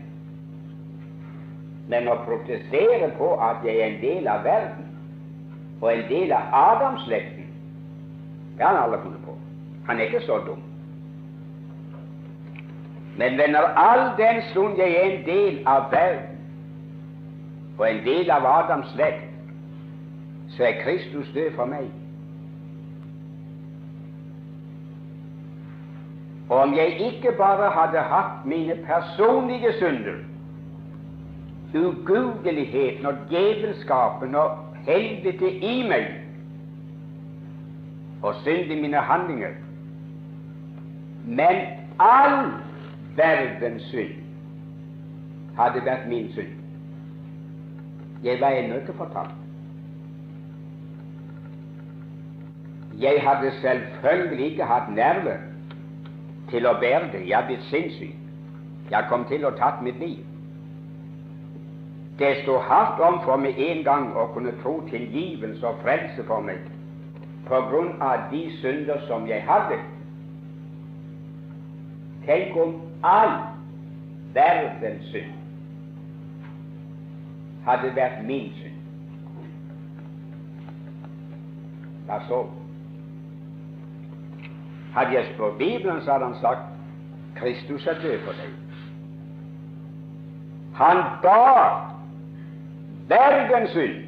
Men 1.90 2.08
å 2.08 2.20
protestere 2.26 3.08
på 3.18 3.32
at 3.42 3.64
jeg 3.66 3.80
er 3.80 3.88
en 3.88 4.02
del 4.02 4.28
av 4.30 4.44
verden 4.46 4.90
og 5.82 5.88
en 5.90 6.04
del 6.06 6.32
av 6.36 6.52
Adamslekten, 6.54 7.48
det 8.56 8.62
har 8.62 8.76
han 8.76 8.84
aldri 8.84 9.00
funnet 9.02 9.24
på. 9.26 9.34
Han 9.88 9.98
er 9.98 10.12
ikke 10.12 10.26
så 10.28 10.36
dum. 10.46 10.60
Men 13.18 13.34
venner, 13.40 13.66
all 13.76 14.12
den 14.20 14.44
stund 14.52 14.78
jeg 14.78 14.94
er 14.94 15.08
en 15.08 15.24
del 15.26 15.58
av 15.66 15.90
verden 15.92 16.31
og 17.78 17.90
en 17.90 18.04
del 18.04 18.30
av 18.30 18.46
Adams 18.46 18.92
slekt, 18.94 19.28
så 20.56 20.64
er 20.64 20.82
Kristus 20.84 21.28
død 21.34 21.52
for 21.56 21.64
meg. 21.64 21.88
Og 26.48 26.58
om 26.58 26.74
jeg 26.76 27.00
ikke 27.00 27.32
bare 27.38 27.70
hadde 27.72 28.00
hatt 28.12 28.44
mine 28.44 28.76
personlige 28.86 29.72
synder, 29.78 30.18
ugudeligheten 31.74 33.06
og 33.06 33.14
djevelskapen 33.30 34.34
og 34.34 34.58
helvete 34.86 35.52
i 35.52 35.82
meg, 35.88 36.10
og 38.22 38.34
synd 38.44 38.72
i 38.72 38.80
mine 38.80 39.00
handlinger, 39.00 39.54
men 41.24 41.64
all 41.98 42.50
verdens 43.16 43.82
synd 43.82 44.18
hadde 45.56 45.84
vært 45.84 46.08
min 46.08 46.28
synd. 46.34 46.61
Jeg 48.22 48.40
var 48.40 48.48
ennå 48.48 48.74
ikke 48.74 48.92
fortapt. 48.92 49.34
Jeg 53.00 53.22
hadde 53.22 53.52
selvfølgelig 53.60 54.50
ikke 54.50 54.64
hatt 54.64 54.90
nerver 54.94 55.38
til 56.50 56.66
å 56.66 56.74
bære 56.80 57.08
det. 57.12 57.22
Jeg 57.28 57.40
er 57.40 57.46
blitt 57.46 57.64
sinnssyk. 57.70 58.18
Jeg 58.90 59.08
kom 59.08 59.24
til 59.24 59.46
å 59.48 59.50
tatt 59.58 59.82
mitt 59.82 59.98
liv. 59.98 60.20
Det 62.18 62.36
sto 62.42 62.58
hardt 62.58 63.00
om 63.00 63.18
for 63.24 63.40
meg 63.40 63.58
en 63.58 63.82
gang 63.84 64.10
å 64.14 64.28
kunne 64.34 64.52
tro 64.62 64.76
tilgivelse 64.90 65.66
og 65.66 65.80
frelse 65.82 66.26
for 66.28 66.44
meg 66.44 66.68
på 67.48 67.58
grunn 67.72 67.96
av 68.04 68.28
de 68.30 68.44
synder 68.60 69.00
som 69.08 69.26
jeg 69.26 69.42
hadde. 69.48 69.80
Tenk 72.26 72.56
om 72.56 72.76
all 73.02 73.32
verdens 74.36 75.08
synd 75.10 75.41
hadde 77.66 77.94
vært 77.96 78.24
min 78.26 78.50
synd. 78.58 78.78
Hva 82.06 82.18
så? 82.28 82.42
Hadde 84.94 85.14
jeg 85.14 85.30
spurt 85.34 85.58
Bibelen, 85.58 86.02
så 86.02 86.12
hadde 86.12 86.24
han 86.24 86.40
sagt 86.40 86.68
Kristus 87.36 87.86
er 87.86 88.00
død 88.02 88.18
for 88.26 88.32
deg. 88.32 88.50
Han 90.74 91.02
bar 91.22 91.94
verdens 93.08 93.70
synd. 93.70 94.02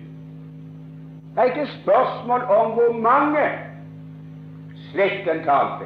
Det 1.35 1.43
er 1.43 1.45
ikke 1.45 1.67
spørsmål 1.83 2.43
om 2.43 2.71
hvor 2.73 2.93
mange 3.01 3.49
slekten 4.91 5.45
talte. 5.45 5.85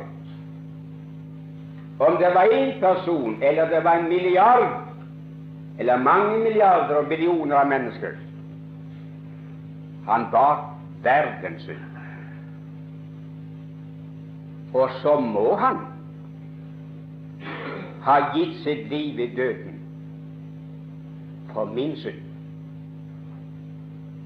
Om 1.99 2.17
det 2.17 2.35
var 2.35 2.45
én 2.53 2.81
person, 2.81 3.43
eller 3.43 3.69
det 3.69 3.85
var 3.85 3.93
en 3.93 4.09
milliard, 4.09 4.88
eller 5.79 5.97
mange 5.97 6.39
milliarder 6.39 6.95
og 6.95 7.09
billioner 7.09 7.57
av 7.57 7.69
mennesker. 7.71 8.17
Han 10.09 10.27
bar 10.33 10.65
verden 11.03 11.61
synd. 11.61 11.85
Og 14.75 14.91
så 15.03 15.21
må 15.21 15.57
han 15.57 15.79
ha 18.03 18.17
gitt 18.35 18.57
sitt 18.65 18.89
liv 18.89 19.21
i 19.21 19.29
døden 19.37 19.79
for 21.53 21.65
min 21.65 21.97
synd. 21.97 22.25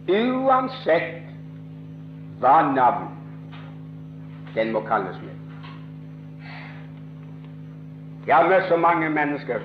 Uansett 0.08 1.20
hva 2.42 2.56
navn 2.72 3.12
den 4.54 4.72
må 4.72 4.80
kalles 4.88 5.20
med. 5.22 5.36
Jeg 8.26 8.36
har 8.36 8.48
møtt 8.48 8.68
så 8.68 8.76
mange 8.76 9.10
mennesker 9.10 9.62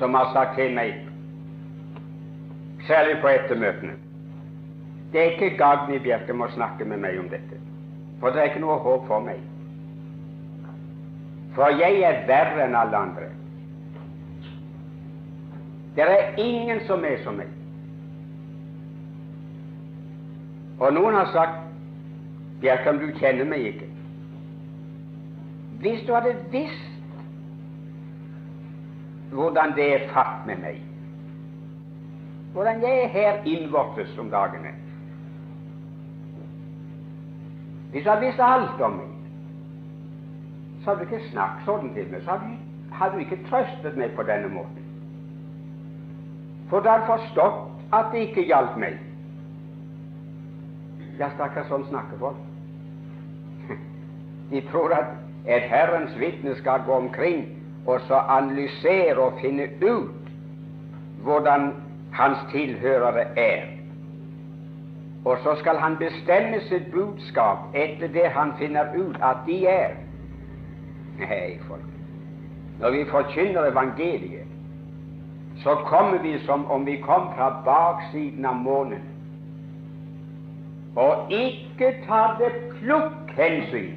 som 0.00 0.14
har 0.16 0.32
sagt 0.32 0.56
til 0.56 0.72
meg, 0.72 0.94
særlig 2.88 3.18
på 3.20 3.28
ettermøtene 3.28 3.98
Det 5.12 5.20
er 5.20 5.32
ikke 5.34 5.56
gagn 5.58 5.92
i 5.92 5.98
Bjerke 6.00 6.32
å 6.32 6.46
snakke 6.54 6.86
med 6.86 7.02
meg 7.02 7.18
om 7.18 7.26
dette. 7.28 7.56
For 8.20 8.30
det 8.30 8.40
er 8.40 8.50
ikke 8.52 8.62
noe 8.62 8.76
håp 8.78 9.08
for 9.08 9.24
meg. 9.24 9.40
For 11.56 11.74
jeg 11.74 11.98
er 12.06 12.20
verre 12.28 12.62
enn 12.64 12.76
alle 12.78 12.96
andre. 12.96 13.30
Det 15.96 16.06
er 16.06 16.38
ingen 16.38 16.80
som 16.86 17.04
er 17.04 17.18
som 17.24 17.40
meg. 17.42 17.50
Og 20.78 20.94
noen 20.94 21.18
har 21.18 21.32
sagt 21.34 21.58
Bjerkan, 22.62 23.02
du 23.02 23.10
kjenner 23.18 23.50
meg 23.50 23.66
ikke. 23.72 23.90
Hvis 25.82 26.06
du 26.06 26.14
hadde 26.14 26.36
visst 26.54 26.89
hvordan 29.30 29.74
det 29.76 29.88
er 29.94 30.06
fatt 30.14 30.46
med 30.46 30.62
meg, 30.62 30.78
hvordan 32.52 32.82
jeg 32.82 33.02
er 33.04 33.12
her 33.14 33.42
innvortes 33.46 34.18
om 34.18 34.30
dagene 34.30 34.74
hvis 37.90 38.04
du 38.04 38.10
visste 38.10 38.26
visst 38.26 38.40
alt 38.40 38.80
om 38.86 38.92
meg, 39.00 39.10
så 40.82 40.90
hadde 40.90 41.00
du 41.00 41.08
ikke 41.08 41.30
snakket 41.30 41.66
sånn 41.66 41.88
til 41.94 42.12
meg. 42.12 42.22
Så 42.24 42.36
hadde 43.00 43.16
du, 43.16 43.22
ikke 43.24 43.40
trøstet 43.48 43.96
meg 43.98 44.14
på 44.16 44.26
denne 44.28 44.50
måten. 44.52 44.84
For 46.70 46.80
du 46.80 46.88
hadde 46.88 47.08
forstått 47.08 47.90
at 47.96 48.12
det 48.12 48.28
ikke 48.28 48.46
gjaldt 48.46 48.78
meg. 48.78 49.00
Ja, 51.18 51.32
stakkars, 51.34 51.66
sånn 51.68 51.88
snakker 51.90 52.22
folk. 52.22 52.38
De 54.52 54.62
tror 54.70 54.94
at 54.94 55.10
et 55.50 55.66
Herrens 55.68 56.14
vitne 56.20 56.54
skal 56.60 56.86
gå 56.86 56.94
omkring 56.94 57.42
og 57.90 58.00
så 58.06 58.14
analysere 58.14 59.18
og 59.18 59.38
finne 59.40 59.68
ut 59.82 60.30
hvordan 61.22 61.72
hans 62.12 62.38
tilhørere 62.52 63.38
er. 63.38 63.62
Og 65.24 65.38
så 65.42 65.54
skal 65.60 65.76
han 65.76 65.96
bestemme 65.96 66.60
sitt 66.68 66.92
budskap 66.92 67.74
etter 67.74 68.08
det 68.08 68.30
han 68.36 68.54
finner 68.58 68.94
ut 68.96 69.18
at 69.22 69.42
de 69.46 69.66
er. 69.66 69.98
Nei, 71.20 71.58
folk, 71.68 71.90
når 72.80 72.90
vi 72.90 73.04
forkynner 73.10 73.68
evangeliet, 73.72 74.46
så 75.62 75.74
kommer 75.74 76.18
vi 76.22 76.38
som 76.46 76.64
om 76.70 76.86
vi 76.86 76.96
kom 77.04 77.28
fra 77.36 77.50
baksiden 77.64 78.46
av 78.48 78.56
månen, 78.64 79.02
og 80.96 81.28
ikke 81.30 81.92
tar 82.06 82.38
det 82.40 82.50
plukk 82.78 83.34
hensyn 83.36 83.92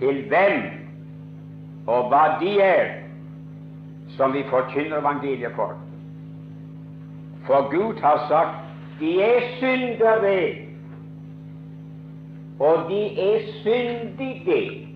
til 0.00 0.24
hvem 0.30 0.77
og 1.88 2.08
hva 2.12 2.24
de 2.40 2.50
er 2.60 2.90
som 4.16 4.32
vi 4.32 4.42
forkynner 4.50 4.98
evangeliet 5.00 5.52
for. 5.56 5.72
For 7.46 7.70
Gud 7.72 8.00
har 8.00 8.24
sagt 8.28 8.56
de 9.00 9.22
er 9.22 9.40
syndere, 9.56 10.54
og 12.58 12.90
de 12.90 13.02
er 13.30 13.40
syndige. 13.62 14.88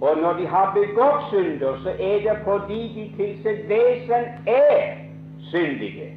Og 0.00 0.16
når 0.22 0.32
de 0.32 0.46
har 0.46 0.72
begått 0.74 1.28
synder, 1.30 1.78
så 1.82 1.90
er 1.90 2.18
det 2.26 2.38
fordi 2.44 2.80
de 2.96 3.04
til 3.16 3.36
sitt 3.42 3.68
vesen 3.68 4.26
er 4.46 4.96
syndige. 5.38 6.10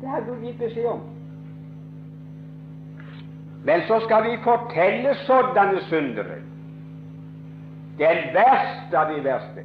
Det 0.00 0.08
har 0.08 0.24
Gud 0.28 0.44
gitt 0.46 0.58
beskjed 0.58 0.86
om. 0.86 1.17
Men 3.64 3.82
så 3.88 4.00
skal 4.00 4.24
vi 4.24 4.36
fortelle 4.44 5.14
sådanne 5.14 5.80
syndere, 5.80 6.38
den 7.98 8.18
verste 8.34 8.98
av 8.98 9.14
de 9.14 9.24
verste. 9.24 9.64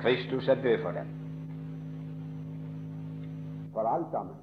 Kristus 0.00 0.48
er 0.48 0.54
død 0.54 0.82
for 0.82 0.90
dem. 0.90 1.08
For 3.72 3.80
alt 3.80 4.10
sammen. 4.10 4.36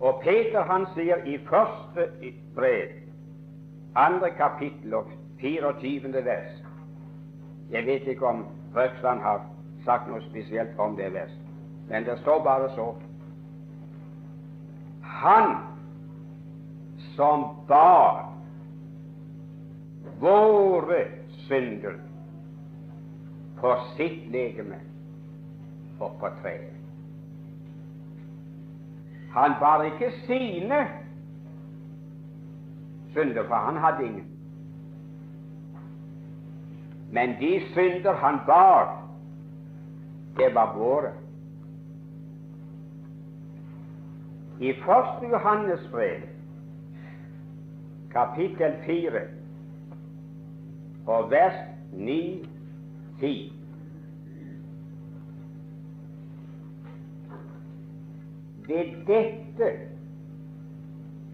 Og 0.00 0.22
Peter 0.24 0.64
han 0.64 0.86
sier 0.94 1.20
i 1.28 1.36
første 1.44 2.08
brev, 2.56 2.88
andre 3.96 4.30
kapittel 4.30 4.94
og 4.94 5.10
24. 5.40 6.24
vers 6.24 6.56
Jeg 7.70 7.86
vet 7.86 8.08
ikke 8.08 8.26
om 8.26 8.46
Røksland 8.76 9.20
har 9.20 9.44
sagt 9.84 10.08
noe 10.08 10.22
spesielt 10.30 10.78
om 10.78 10.96
det 10.96 11.12
vers, 11.12 11.32
men 11.90 12.04
det 12.04 12.18
står 12.18 12.42
bare 12.44 12.70
så 12.74 12.94
Han 15.02 15.56
som 17.16 17.44
bar 17.68 18.30
våre 20.20 21.00
synder 21.48 21.96
på 23.60 23.74
sitt 23.96 24.30
legeme 24.30 24.78
og 25.98 26.14
på 26.20 26.30
treet. 26.42 26.76
Han 29.34 29.54
bar 29.60 29.84
ikke 29.84 30.12
sine 30.26 30.80
synder, 33.12 33.44
for 33.48 33.54
han 33.54 33.76
hadde 33.76 34.06
ingen. 34.06 34.28
Men 37.12 37.36
de 37.40 37.52
synder 37.74 38.14
han 38.22 38.40
bar, 38.46 38.94
det 40.38 40.54
var 40.54 40.76
våre. 40.78 41.12
I 44.60 44.72
første 44.84 45.26
Johannes 45.26 45.88
brev, 45.92 46.20
kapittel 48.12 48.74
4, 48.86 49.20
og 51.06 51.30
vers 51.30 51.54
9-10 51.92 53.52
ved 58.68 59.06
dette 59.06 59.70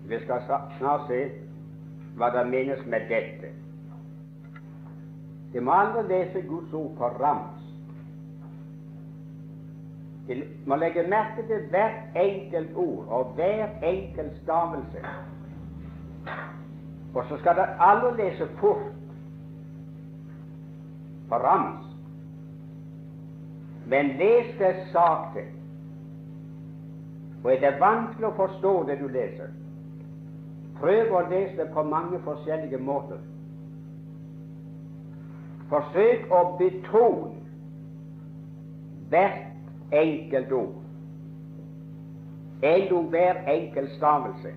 Vi 0.09 0.19
skal 0.23 0.43
snart 0.79 1.09
se 1.09 1.21
hva 2.17 2.31
det 2.31 2.47
menes 2.49 2.87
med 2.87 3.11
dette. 3.11 3.51
Det 5.53 5.63
må 5.63 5.73
andre 5.73 6.07
lese 6.09 6.47
Guds 6.49 6.73
ord 6.73 6.95
på 6.97 7.09
rams. 7.19 7.66
De 10.27 10.35
legger 10.35 10.79
legge 10.79 11.09
merke 11.09 11.47
til 11.47 11.69
hvert 11.71 12.17
enkelt 12.17 12.77
ord 12.77 13.07
og 13.09 13.25
hver 13.35 13.67
enkelt 13.83 14.37
stavelse. 14.43 14.99
Og 17.15 17.25
så 17.29 17.37
skal 17.39 17.57
dere 17.57 17.91
alle 17.91 18.17
lese 18.17 18.49
fort 18.59 18.93
på 21.29 21.35
rams. 21.35 21.85
Men 23.87 24.07
les 24.07 24.59
det 24.59 24.75
sakte. 24.93 25.47
Og 27.45 27.53
er 27.53 27.61
det 27.61 27.81
vanskelig 27.81 28.27
å 28.27 28.35
forstå 28.37 28.73
det 28.89 28.99
du 28.99 29.07
leser, 29.07 29.53
prøv 30.81 31.13
å 31.15 31.21
lese 31.31 31.57
det 31.61 31.69
på 31.75 31.83
mange 31.87 32.19
forskjellige 32.25 32.81
måter. 32.83 33.21
Forsøk 35.71 36.27
å 36.35 36.41
betone 36.59 37.37
hvert 39.11 39.56
enkelt 39.93 40.53
ord, 40.53 40.75
endog 42.63 43.11
hver 43.11 43.43
enkelt 43.49 43.91
stavelse. 43.97 44.55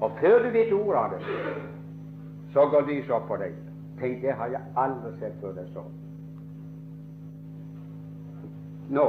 Og 0.00 0.10
før 0.20 0.42
du 0.42 0.50
vet 0.54 0.72
ordet 0.72 0.98
av 0.98 1.10
det, 1.10 1.22
så 2.52 2.66
går 2.70 2.86
lyset 2.86 3.10
opp 3.10 3.26
for 3.26 3.42
deg. 3.42 3.56
Tenk, 3.98 4.20
det 4.22 4.36
har 4.38 4.52
jeg 4.52 4.62
aldri 4.78 5.10
sett 5.18 5.40
før 5.42 5.56
det 5.56 5.66
så. 5.72 5.82
Nå 8.94 9.08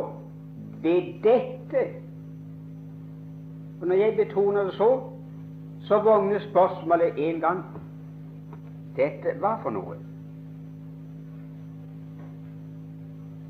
ved 0.82 1.14
dette. 1.24 1.88
Og 3.82 3.88
Når 3.88 3.96
jeg 3.96 4.16
betoner 4.18 4.64
det 4.64 4.74
så, 4.74 5.10
så 5.82 6.02
vogner 6.02 6.40
spørsmålet 6.40 7.30
en 7.30 7.40
gang 7.40 7.64
dette 8.96 9.38
hva 9.40 9.56
for 9.64 9.72
noe? 9.72 9.96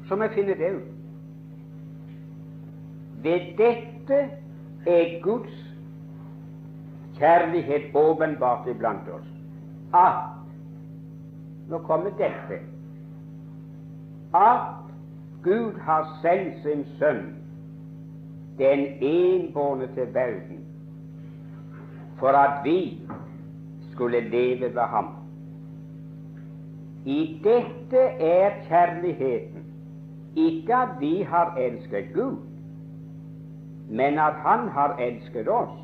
Så 0.09 0.15
må 0.15 0.25
jeg 0.27 0.33
finne 0.39 0.57
det 0.57 0.71
ut. 0.75 0.91
Ved 3.23 3.45
dette 3.59 4.19
er 4.87 5.21
Guds 5.21 5.55
kjærlighet 7.19 7.95
åpenbart 7.95 8.67
iblant 8.67 9.09
oss. 9.13 9.29
At 9.93 10.39
Nå 11.69 11.77
kommer 11.77 12.09
dette. 12.17 12.57
At 14.33 14.61
Gud 15.43 15.79
har 15.79 16.07
sendt 16.21 16.63
sin 16.63 16.85
sønn, 16.97 17.35
den 18.57 18.79
enbårne, 19.01 19.87
til 19.93 20.13
verden, 20.13 20.65
for 22.19 22.27
at 22.27 22.63
vi 22.63 23.01
skulle 23.91 24.19
leve 24.19 24.75
ved 24.75 24.81
ham. 24.81 25.07
I 27.05 27.41
dette 27.43 28.01
er 28.19 28.51
kjærligheten, 28.67 29.58
ikke 30.47 30.75
at 30.75 30.95
vi 30.99 31.21
har 31.21 31.55
elsket 31.55 32.13
Gud, 32.13 32.37
men 33.89 34.19
at 34.19 34.33
Han 34.45 34.67
har 34.69 34.95
elsket 34.97 35.47
oss 35.49 35.75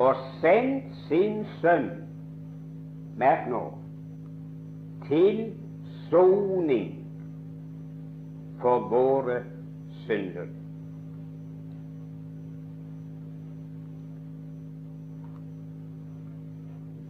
og 0.00 0.14
sendt 0.40 0.96
sin 1.08 1.42
sønn, 1.60 1.90
merk 3.20 3.48
nå, 3.50 3.60
til 5.08 5.42
soning 6.08 6.94
for 8.62 8.88
våre 8.88 9.42
synder. 10.06 10.48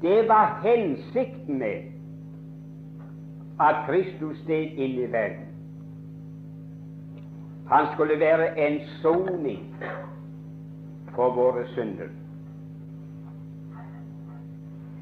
Det 0.02 0.28
var 0.28 0.60
hensikten 0.64 1.58
med 1.58 1.92
at 3.60 3.84
Kristus 3.86 4.38
steg 4.42 4.78
inn 4.80 4.98
i 4.98 5.06
verden. 5.12 5.49
Han 7.70 7.86
skulle 7.94 8.20
være 8.20 8.68
en 8.68 8.80
soning 9.02 9.74
for 11.14 11.34
våre 11.34 11.66
synder. 11.66 12.08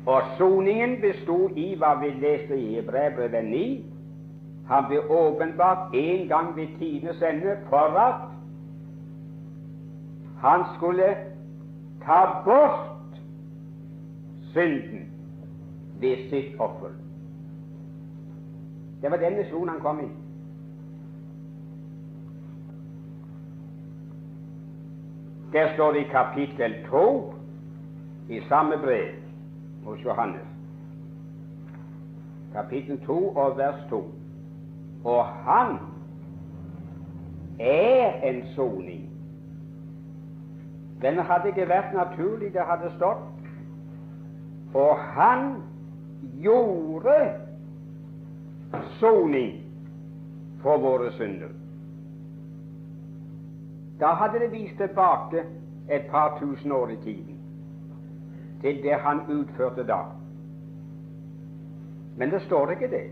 Og 0.06 0.22
soningen 0.38 1.00
bestod 1.00 1.50
i 1.56 1.74
hva 1.76 1.94
vi 2.00 2.10
leste 2.20 2.56
i 2.56 2.74
Hebrevet 2.74 3.44
9, 3.44 3.62
han 4.68 4.84
ble 4.88 5.00
åpenbart 5.10 5.94
en 5.94 6.28
gang 6.28 6.56
ved 6.56 6.68
tidenes 6.78 7.22
ende 7.22 7.56
for 7.68 7.96
at 8.00 8.20
han 10.40 10.64
skulle 10.76 11.08
ta 12.04 12.20
bort 12.44 13.20
synden 14.52 15.08
ved 16.00 16.28
sitt 16.30 16.60
offer. 16.60 16.92
Det 19.02 19.10
var 19.10 19.16
den 19.16 19.36
misjonen 19.36 19.68
han 19.68 19.80
kom 19.80 20.00
i. 20.00 20.08
Der 25.52 25.74
står 25.74 25.92
det 25.92 26.00
i 26.00 26.10
kapittel 26.12 26.74
2 26.90 27.34
i 28.28 28.40
samme 28.48 28.76
brev 28.76 29.14
hos 29.84 30.04
Johannes. 30.04 30.46
Kapittel 32.52 33.00
2 33.06 33.28
og 33.28 33.58
vers 33.58 33.80
2. 33.90 34.14
Og 35.04 35.24
han 35.26 35.78
er 37.60 38.12
en 38.22 38.42
soning. 38.54 39.10
Den 41.02 41.18
hadde 41.18 41.48
ikke 41.48 41.68
vært 41.68 41.94
naturlig, 41.94 42.52
det 42.52 42.62
hadde 42.66 42.90
stått. 42.96 43.24
Og 44.74 44.98
han 44.98 45.62
gjorde 46.42 47.14
soning 48.98 49.62
for 50.62 50.78
våre 50.82 51.12
synder. 51.12 51.57
Da 54.00 54.06
hadde 54.06 54.38
det 54.38 54.52
vist 54.52 54.76
tilbake 54.76 55.44
et 55.90 56.06
par 56.10 56.38
tusen 56.40 56.72
år 56.72 56.88
i 56.88 56.96
tiden 56.96 57.38
til 58.60 58.82
det 58.82 58.94
han 58.94 59.20
utførte 59.28 59.86
da. 59.86 59.98
Men 62.16 62.30
det 62.30 62.42
står 62.42 62.70
ikke 62.70 62.90
det. 62.90 63.10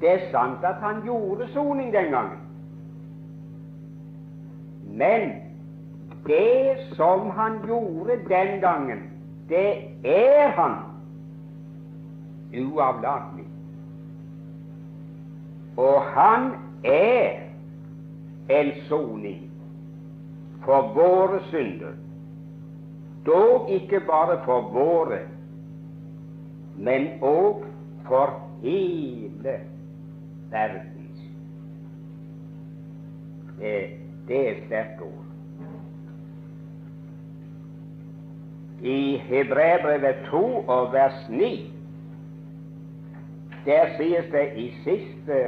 Det 0.00 0.12
er 0.12 0.30
sant 0.30 0.64
at 0.64 0.74
han 0.74 1.02
gjorde 1.02 1.48
soning 1.52 1.92
den 1.92 2.10
gangen. 2.10 2.38
Men 4.86 5.32
det 6.26 6.76
som 6.92 7.30
han 7.30 7.58
gjorde 7.66 8.16
den 8.28 8.60
gangen, 8.60 9.10
det 9.48 9.74
er 10.04 10.48
han 10.48 10.74
uavlatelig. 12.54 13.46
Og 15.76 16.02
han 16.02 16.52
er 16.84 17.30
en 18.48 18.72
soning 18.88 19.47
for 20.68 20.82
våre 20.94 21.40
synder. 21.50 21.92
Dog 23.26 23.70
ikke 23.70 24.00
bare 24.00 24.34
for 24.44 24.60
våre, 24.72 25.18
men 26.76 27.06
òg 27.24 27.62
for 28.04 28.34
hele 28.60 29.54
verdens. 30.50 31.22
Det, 33.60 33.72
det 34.28 34.40
er 34.48 34.58
sterke 34.66 35.06
ord. 35.06 35.24
I 38.84 39.16
Hebreabrevet 39.30 40.20
2 40.28 40.42
og 40.68 40.92
vers 40.92 41.24
9 41.28 41.48
der 43.64 43.96
sies 43.96 44.28
det 44.32 44.44
i 44.56 44.68
siste 44.84 45.40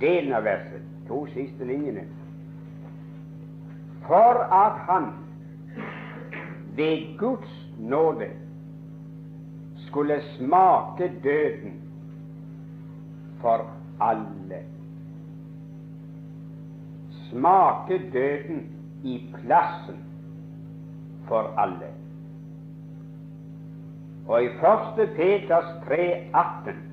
delen 0.00 0.34
av 0.34 0.44
verset, 0.50 0.82
to 1.08 1.22
siste 1.30 1.64
linjene 1.66 2.04
For 4.06 4.54
at 4.54 4.78
han 4.78 5.12
ved 6.76 7.18
Guds 7.18 7.68
nåde 7.78 8.30
skulle 9.76 10.22
smake 10.36 11.12
døden 11.24 11.82
for 13.40 13.70
alle. 14.00 14.62
Smake 17.30 18.10
døden 18.12 18.72
i 19.04 19.34
plassen 19.34 20.04
for 21.28 21.54
alle. 21.58 21.86
Og 24.28 24.42
i 24.42 24.46
1. 24.46 24.52
Peters 25.16 25.64
3,18 25.64 26.92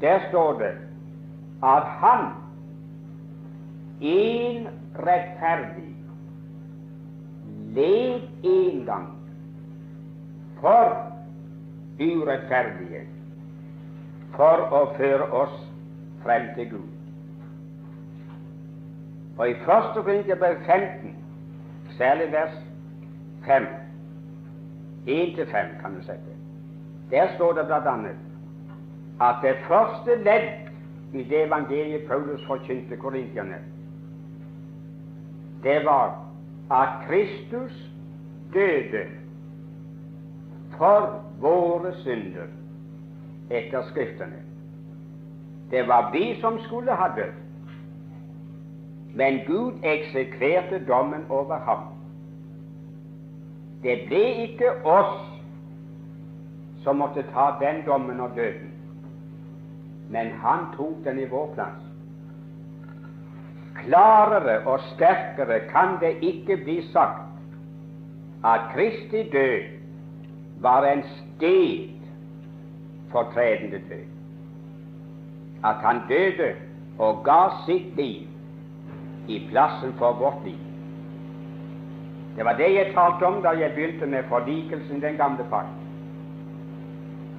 der 0.00 0.20
står 0.28 0.58
det 0.58 0.74
at 1.62 1.82
han, 1.82 2.30
en 4.00 4.68
rettferdig, 4.98 5.96
led 7.74 8.22
en 8.42 8.84
gang 8.86 9.08
for 10.60 10.96
urettferdige, 12.00 13.04
for 14.34 14.66
å 14.74 14.82
føre 14.98 15.28
oss 15.42 15.56
frem 16.24 16.50
til 16.56 16.70
Gud. 16.70 16.90
Og 19.38 19.48
i 19.50 19.54
1. 19.54 19.90
Korinterbrev 19.94 20.62
15, 20.66 21.16
særlig 21.98 22.32
vers 22.32 22.54
5, 23.46 23.66
1-5 25.06 25.74
kan 25.82 25.94
du 25.94 26.02
sette, 26.06 26.38
der 27.10 27.34
står 27.34 27.52
det 27.52 27.82
annet 27.86 28.16
at 29.20 29.42
det 29.42 29.56
første 29.68 30.16
ledd 30.22 30.48
i 31.14 31.22
det 31.22 31.44
evangeliet 31.46 32.08
Paulus 32.08 32.42
forkynte 32.46 32.96
korintierne, 32.96 33.58
det 35.64 35.84
var 35.84 36.18
at 36.70 36.88
Kristus 37.08 37.72
døde 38.54 39.06
for 40.76 41.24
våre 41.40 41.94
synder 42.02 42.50
etter 43.50 43.82
Skriftene. 43.90 44.42
Det 45.70 45.88
var 45.88 46.10
vi 46.12 46.40
som 46.40 46.58
skulle 46.60 46.92
ha 46.92 47.08
dødd, 47.16 47.34
men 49.14 49.40
Gud 49.46 49.72
eksekverte 49.82 50.84
dommen 50.88 51.24
over 51.28 51.58
ham. 51.58 51.86
Det 53.82 53.98
ble 54.08 54.24
ikke 54.46 54.70
oss 54.84 55.20
som 56.84 56.96
måtte 56.96 57.24
ta 57.32 57.50
den 57.60 57.82
dommen 57.86 58.20
og 58.20 58.30
døden, 58.36 58.72
men 60.08 60.30
han 60.30 60.68
tok 60.76 61.04
den 61.04 61.18
i 61.18 61.28
vår 61.28 61.54
plass. 61.54 61.83
Klarere 63.74 64.58
og 64.66 64.80
sterkere 64.94 65.60
kan 65.70 65.98
det 66.00 66.16
ikke 66.22 66.56
bli 66.64 66.78
sagt 66.92 67.20
at 68.44 68.60
Kristi 68.74 69.22
død 69.32 69.62
var 70.60 70.84
en 70.84 71.02
sted 71.02 71.88
fortredende 73.12 73.80
død. 73.88 74.06
At 75.64 75.74
han 75.74 76.00
døde 76.08 76.54
og 76.98 77.24
ga 77.24 77.40
sitt 77.66 77.96
liv 77.96 78.28
i 79.28 79.46
plassen 79.50 79.94
for 79.98 80.12
vårt 80.12 80.44
liv. 80.44 80.58
Det 82.36 82.44
var 82.44 82.56
det 82.58 82.74
jeg 82.74 82.92
talte 82.94 83.26
om 83.26 83.42
da 83.42 83.54
jeg 83.58 83.72
begynte 83.74 84.06
med 84.06 84.22
forlikelsen 84.28 85.02
den 85.02 85.16
gamle 85.16 85.46
pakt. 85.50 85.80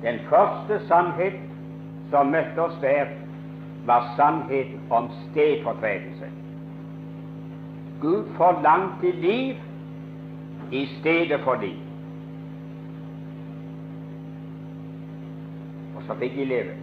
Den 0.04 0.20
første 0.30 0.80
sannhet 0.88 1.40
som 2.10 2.32
møtte 2.32 2.62
oss 2.62 2.78
der, 2.82 3.12
var 3.86 4.14
sannheten 4.16 4.80
om 4.90 5.10
stedfortredelse. 5.32 6.26
Gud 8.02 8.26
forlangte 8.38 9.12
liv 9.12 9.56
i 10.72 10.86
stedet 11.00 11.40
for 11.44 11.56
liv. 11.62 11.78
Og 15.96 16.04
så 16.08 16.18
fikk 16.20 16.36
de 16.36 16.46
leve. 16.46 16.76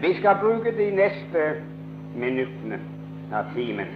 Vi 0.00 0.14
skal 0.14 0.36
bruke 0.40 0.76
de 0.76 0.90
neste 0.96 1.46
minuttene 2.14 2.80
av 3.32 3.48
timen 3.54 3.88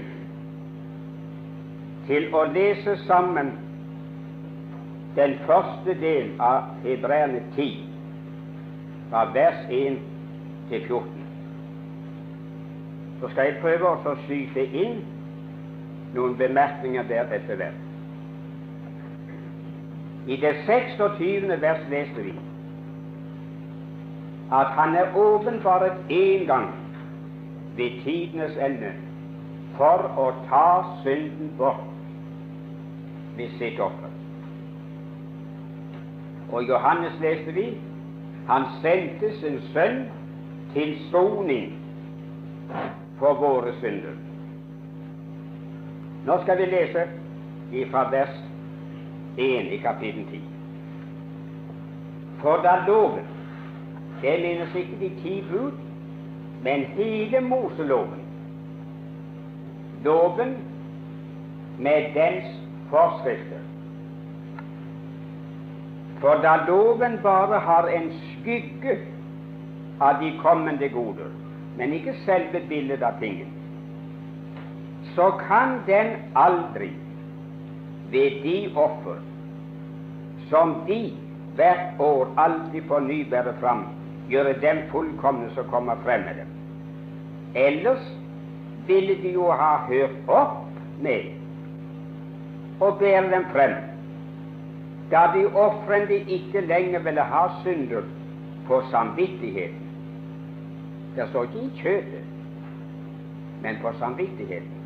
til 2.06 2.26
å 2.34 2.42
lese 2.50 2.96
sammen 3.06 3.52
den 5.16 5.34
første 5.46 6.00
del 6.00 6.30
av 6.40 6.62
Hebreerne 6.84 7.42
10, 7.56 7.72
fra 9.10 9.24
vers 9.34 9.66
1 9.70 9.98
til 10.70 10.86
14. 10.86 11.08
Så 13.20 13.28
skal 13.28 13.50
jeg 13.50 13.60
prøve 13.62 13.92
å 13.92 14.14
skyte 14.24 14.64
inn 14.72 15.02
noen 16.14 16.36
bemerkninger 16.40 17.04
der 17.08 17.28
etter 17.32 17.60
hvert. 17.60 17.80
I 20.26 20.36
det 20.36 20.54
26. 20.66 21.60
vers 21.60 21.84
leste 21.90 22.22
vi 22.22 22.34
at 24.52 24.66
han 24.76 24.96
er 24.96 25.16
åpenbart 25.16 26.10
én 26.10 26.46
gang 26.46 26.68
ved 27.76 28.02
tidenes 28.04 28.56
ende 28.60 28.92
for 29.76 30.04
å 30.20 30.26
ta 30.50 30.66
synden 31.02 31.54
bort 31.58 31.86
ved 33.36 33.48
sitt 33.58 33.80
offer. 33.80 34.01
Og 36.52 36.68
Johannes 36.68 37.12
leste 37.20 37.52
vi 37.52 37.66
han 38.48 38.62
sendte 38.82 39.30
sin 39.40 39.60
sønn 39.72 40.02
til 40.74 40.96
soning 41.10 41.72
for 43.18 43.38
våre 43.38 43.72
synder. 43.80 44.16
Nå 46.26 46.38
skal 46.42 46.58
vi 46.58 46.66
lese 46.70 47.06
fra 47.90 48.08
vers 48.10 48.34
1 49.38 49.72
i 49.72 49.76
kapittel 49.76 50.26
10. 50.30 50.40
For 52.42 52.56
da 52.62 52.82
loven 52.86 53.28
Det 54.22 54.38
minnes 54.38 54.74
ikke 54.74 54.96
de 55.00 55.08
ti 55.22 55.44
bud, 55.50 55.72
men 56.62 56.84
hele 56.94 57.40
Moseloven. 57.40 58.20
Loven 60.04 60.56
med 61.78 62.14
dens 62.14 62.44
forskrifter. 62.90 63.58
For 66.22 66.38
da 66.42 66.54
loven 66.68 67.18
bare 67.22 67.58
har 67.58 67.88
en 67.90 68.12
skygge 68.14 68.94
av 70.00 70.20
de 70.20 70.30
kommende 70.42 70.88
goder, 70.94 71.32
men 71.76 71.94
ikke 71.96 72.14
selve 72.22 72.62
bildet 72.70 73.02
av 73.02 73.18
tingen, 73.18 73.50
så 75.16 75.32
kan 75.48 75.80
den 75.86 76.14
aldri 76.38 76.92
ved 78.14 78.38
de 78.44 78.56
offer 78.78 79.18
som 80.50 80.76
de 80.86 81.00
hvert 81.56 82.00
år 82.00 82.30
alltid 82.36 82.86
får 82.88 83.04
ny 83.08 83.18
bære 83.30 83.54
fram 83.60 83.86
gjøre 84.30 84.54
dem 84.62 84.82
fullkomne 84.92 85.50
som 85.56 85.68
kommer 85.74 85.98
frem 86.06 86.24
med 86.28 86.38
dem. 86.40 86.50
Ellers 87.58 88.04
ville 88.86 89.16
de 89.22 89.32
jo 89.34 89.50
ha 89.50 89.72
hørt 89.88 90.28
opp 90.28 90.60
med 91.02 91.32
å 92.80 92.92
bære 93.00 93.30
dem 93.34 93.48
frem, 93.52 93.74
da 95.12 95.30
de 95.34 95.46
ofrende 95.54 96.14
ikke 96.14 96.60
lenger 96.60 96.98
ville 96.98 97.20
ha 97.20 97.46
synder 97.62 98.02
på 98.66 98.82
samvittigheten. 98.90 99.88
Det 101.16 101.28
står 101.28 101.42
ikke 101.42 101.58
i 101.58 101.70
kjøttet, 101.76 102.24
men 103.62 103.76
på 103.82 103.92
samvittigheten. 103.98 104.78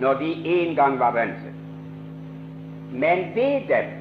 Når 0.00 0.14
de 0.14 0.30
en 0.44 0.74
gang 0.74 0.98
var 0.98 1.14
renset. 1.16 1.54
Men 2.92 3.18
ved 3.34 3.60
dem, 3.68 3.92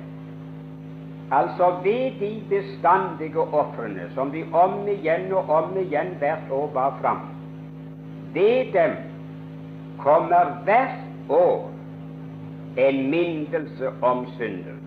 altså 1.32 1.76
ved 1.84 2.12
de 2.20 2.42
bestandige 2.50 3.40
ofrene 3.40 4.10
som 4.16 4.32
de 4.32 4.44
om 4.54 4.88
igjen 4.88 5.34
og 5.34 5.50
om 5.50 5.78
igjen 5.78 6.16
hvert 6.20 6.52
år 6.52 6.68
bar 6.74 6.98
fram, 7.02 7.20
ved 8.34 8.74
dem 8.74 8.98
kommer 9.98 10.62
hvert 10.66 11.30
år 11.30 11.73
en 12.78 13.10
minnelse 13.10 13.90
om 14.02 14.28
synden. 14.38 14.80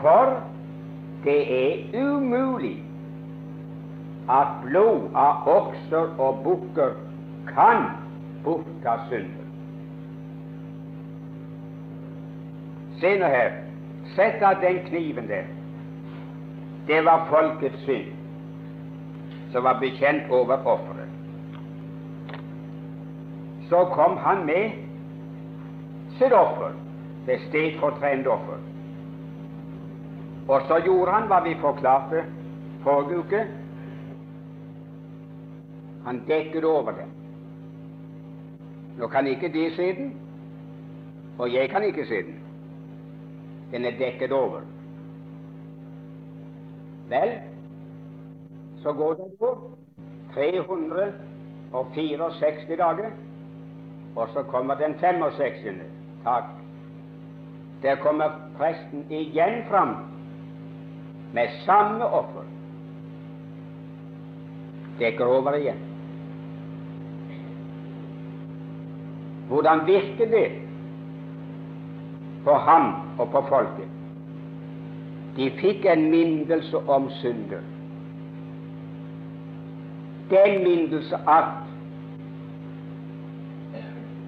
For 0.00 0.42
det 1.24 1.40
er 1.70 2.04
umulig 2.04 2.82
at 4.30 4.46
blod 4.64 5.08
av 5.14 5.48
okser 5.48 6.12
og 6.20 6.42
bukker 6.44 6.94
kan 7.48 7.88
bortta 8.44 8.98
synden. 9.08 9.48
Se 13.00 13.14
nå 13.18 13.26
her. 13.26 13.50
Sett 14.16 14.42
av 14.42 14.60
den 14.62 14.78
kniven 14.88 15.28
der. 15.28 15.46
Det 16.86 17.04
var 17.04 17.26
folkets 17.30 17.82
synd 17.84 18.14
som 19.52 19.64
var 19.64 19.78
bekjent 19.80 20.30
over 20.30 20.56
offeret. 20.66 21.08
Så 23.68 23.84
kom 23.92 24.16
han 24.16 24.46
med 24.46 24.87
sitt 26.18 26.32
offer, 26.32 26.72
det 27.26 27.40
stedfortredende 27.48 28.30
offer. 28.30 28.58
Og 30.48 30.60
så 30.68 30.78
gjorde 30.84 31.12
han 31.12 31.26
hva 31.28 31.40
vi 31.44 31.54
forklarte 31.60 32.24
forrige 32.82 33.18
uke. 33.18 33.46
Han 36.06 36.22
dekket 36.28 36.64
over 36.64 36.92
den. 36.96 37.08
Nå 38.98 39.06
kan 39.06 39.26
ikke 39.26 39.52
de 39.52 39.74
se 39.76 39.94
den, 39.94 40.20
og 41.38 41.52
jeg 41.52 41.70
kan 41.70 41.84
ikke 41.84 42.06
se 42.06 42.22
den. 42.22 42.40
Den 43.72 43.84
er 43.84 43.98
dekket 43.98 44.32
over. 44.32 44.60
Vel, 47.08 47.32
så 48.82 48.92
går 48.92 49.14
det 49.14 49.32
på 49.38 49.70
364 50.34 52.78
dager, 52.78 53.10
og 54.16 54.28
så 54.32 54.42
kommer 54.42 54.74
den 54.74 54.94
65. 55.00 55.97
Takk. 56.28 56.44
Der 57.82 57.96
kommer 57.96 58.30
presten 58.58 59.04
igjen 59.10 59.62
fram 59.70 59.94
med 61.32 61.48
samme 61.64 62.04
offer. 62.04 62.44
Dekker 64.98 65.24
over 65.26 65.56
igjen. 65.56 65.78
Hvordan 69.48 69.86
virker 69.86 70.28
det 70.30 70.50
på 72.44 72.54
ham 72.54 72.92
og 73.18 73.30
på 73.30 73.42
folket? 73.48 73.88
De 75.36 75.48
fikk 75.62 75.86
en 75.86 76.10
mindelse 76.10 76.76
om 76.88 77.08
synder. 77.22 77.64
Den 80.30 80.60
mindelse 80.64 81.16
at 81.24 81.56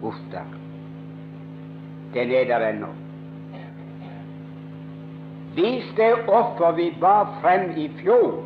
Uff 0.03 0.16
da, 0.32 0.46
den 2.15 2.31
er 2.31 2.45
der 2.45 2.69
ennå. 2.69 2.87
Hvis 5.55 5.85
det 5.97 6.13
offer 6.29 6.73
vi 6.73 6.95
bar 7.01 7.39
frem 7.43 7.71
i 7.77 7.91
fjor, 8.03 8.45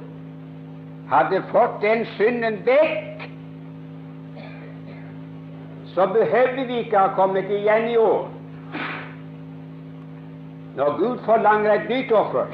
hadde 1.10 1.42
fått 1.50 1.82
den 1.82 2.06
synden 2.16 2.58
vekk, 2.66 3.26
så 5.94 6.06
behøvde 6.06 6.66
vi 6.66 6.78
ikke 6.78 6.98
ha 6.98 7.12
kommet 7.14 7.50
igjen 7.50 7.88
i 7.88 7.96
år. 7.96 8.28
Når 10.76 10.96
Gud 10.98 11.18
forlanger 11.24 11.72
et 11.72 11.88
nytt 11.88 12.12
offer, 12.12 12.46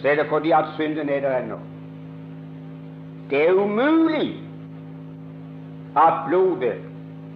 så 0.00 0.08
er 0.08 0.14
det 0.14 0.26
fordi 0.28 0.50
at 0.50 0.74
synden 0.76 1.08
er 1.08 1.20
der 1.20 1.38
ennå. 1.38 1.56
Det 3.30 3.48
er 3.48 3.52
umulig 3.52 4.34
at 5.96 6.26
blodet 6.28 6.76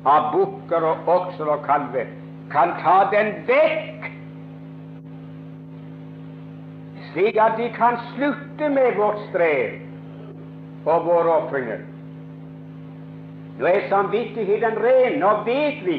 av 0.05 0.33
bukker 0.33 0.85
og 0.89 1.09
okser 1.09 1.49
og 1.53 1.65
kalver 1.67 2.11
kan 2.53 2.75
ta 2.83 2.99
den 3.13 3.33
vekk, 3.49 4.11
slik 7.13 7.39
at 7.41 7.57
de 7.59 7.71
kan 7.77 7.97
slutte 8.13 8.69
med 8.69 8.97
vårt 8.97 9.21
strev 9.31 9.81
og 10.85 11.07
våre 11.07 11.39
ofringer. 11.45 11.81
Nå 13.59 13.69
er 13.69 13.89
samvittigheten 13.89 14.79
ren. 14.83 15.19
Nå 15.21 15.33
vet 15.47 15.83
vi 15.87 15.99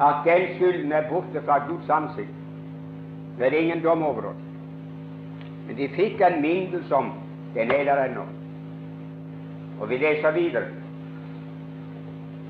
at 0.00 0.26
den 0.26 0.50
skylden 0.56 0.92
er 0.92 1.08
borte 1.10 1.42
fra 1.46 1.58
Guds 1.68 1.90
ansikt. 1.90 2.34
Det 3.38 3.46
er 3.46 3.58
ingen 3.58 3.82
dom 3.82 4.02
over 4.02 4.30
oss. 4.32 4.44
Men 5.66 5.76
de 5.76 5.88
fikk 5.94 6.20
en 6.24 6.40
minnelse 6.42 6.94
om 6.94 7.12
den 7.54 7.72
er 7.74 7.84
der 7.88 8.04
ennå. 8.04 8.26
Og 9.80 9.90
vi 9.90 9.98
leser 10.00 10.30
videre. 10.36 10.77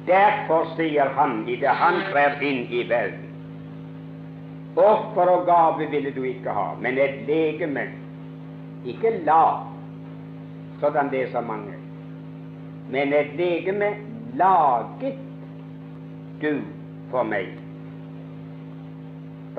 Derfor 0.08 0.70
sier 0.76 1.10
han 1.16 1.42
i 1.48 1.56
det 1.60 1.74
han 1.80 2.02
trer 2.10 2.40
inn 2.42 2.64
i 2.72 2.84
verden 2.88 3.28
Offer 4.78 5.30
og 5.32 5.46
gave 5.46 5.88
ville 5.90 6.10
du 6.14 6.22
ikke 6.22 6.52
ha, 6.54 6.66
men 6.78 6.98
et 7.02 7.24
legeme. 7.26 7.88
Ikke 8.86 9.10
la, 9.26 9.64
sådan 10.80 11.10
det 11.10 11.22
er 11.22 11.32
så 11.32 11.40
mange, 11.40 11.74
men 12.90 13.12
et 13.12 13.34
legeme 13.34 13.88
laget 14.38 15.18
du 16.42 16.60
for 17.10 17.26
meg. 17.26 17.50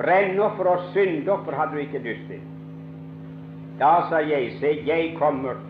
Brennoffer 0.00 0.72
og 0.72 0.88
syndoffer 0.94 1.58
hadde 1.58 1.76
du 1.76 1.84
ikke 1.84 2.04
lyst 2.08 2.24
til. 2.30 2.40
Da 3.80 3.92
sa 4.08 4.24
jeg, 4.24 4.54
se, 4.60 4.78
jeg 4.86 5.14
kommer, 5.18 5.60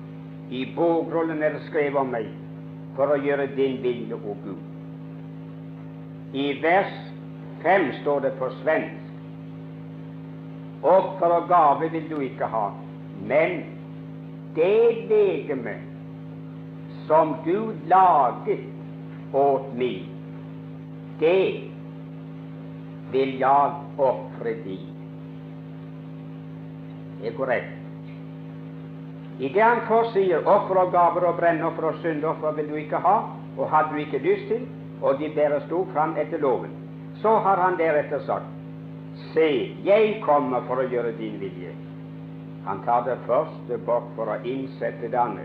i 0.50 0.64
bogrullen 0.76 1.42
er 1.42 1.58
det 1.58 1.66
skrevet 1.66 1.98
om 1.98 2.14
meg, 2.14 2.30
for 2.94 3.10
å 3.10 3.18
gjøre 3.18 3.50
din 3.56 3.80
vilje, 3.82 4.14
o 4.14 4.38
Gud. 4.44 4.69
I 6.32 6.52
vers 6.62 6.92
5 7.62 7.92
står 8.02 8.20
det 8.20 8.30
på 8.38 8.50
svensk 8.62 9.00
Offer 10.82 11.32
og 11.36 11.48
gave 11.48 11.90
vil 11.92 12.06
du 12.10 12.20
ikke 12.24 12.46
ha, 12.48 12.70
men 13.28 13.58
det 14.56 15.08
legeme 15.10 15.74
som 17.06 17.34
du 17.44 17.72
laget 17.90 18.62
åt 19.36 19.74
meg, 19.76 20.06
det 21.20 21.68
vil 23.12 23.36
jeg 23.42 23.76
ofre 23.98 24.54
deg. 24.64 24.86
Det 27.20 27.28
er 27.28 27.36
korrekt. 27.36 27.76
I 29.40 29.48
det 29.52 29.62
han 29.62 29.84
får 29.88 30.12
sier 30.14 30.48
offer 30.48 30.80
og 30.80 30.92
gaver 30.94 31.28
og 31.28 31.36
brennoffer 31.40 31.90
og 31.90 32.00
syndoffer 32.00 32.56
vil 32.56 32.70
du 32.70 32.78
ikke 32.80 33.02
ha, 33.04 33.16
og 33.58 33.70
hadde 33.74 33.92
du 33.92 34.00
ikke 34.00 34.22
lyst 34.24 34.48
til, 34.48 34.64
og 35.02 35.18
de 35.18 35.30
bæres 35.34 35.62
sto 35.66 35.84
fram 35.92 36.16
etter 36.20 36.38
loven, 36.38 36.72
så 37.22 37.36
har 37.44 37.60
han 37.60 37.78
deretter 37.78 38.24
sagt 38.26 38.56
Se, 39.34 39.76
jeg 39.84 40.20
kommer 40.24 40.62
for 40.66 40.80
å 40.80 40.88
gjøre 40.88 41.12
din 41.18 41.36
vilje. 41.40 41.72
Han 42.64 42.80
tar 42.86 43.04
det 43.04 43.18
første 43.26 43.78
bort 43.86 44.08
for 44.16 44.30
å 44.30 44.38
innsette 44.46 45.10
det 45.10 45.18
andre. 45.18 45.44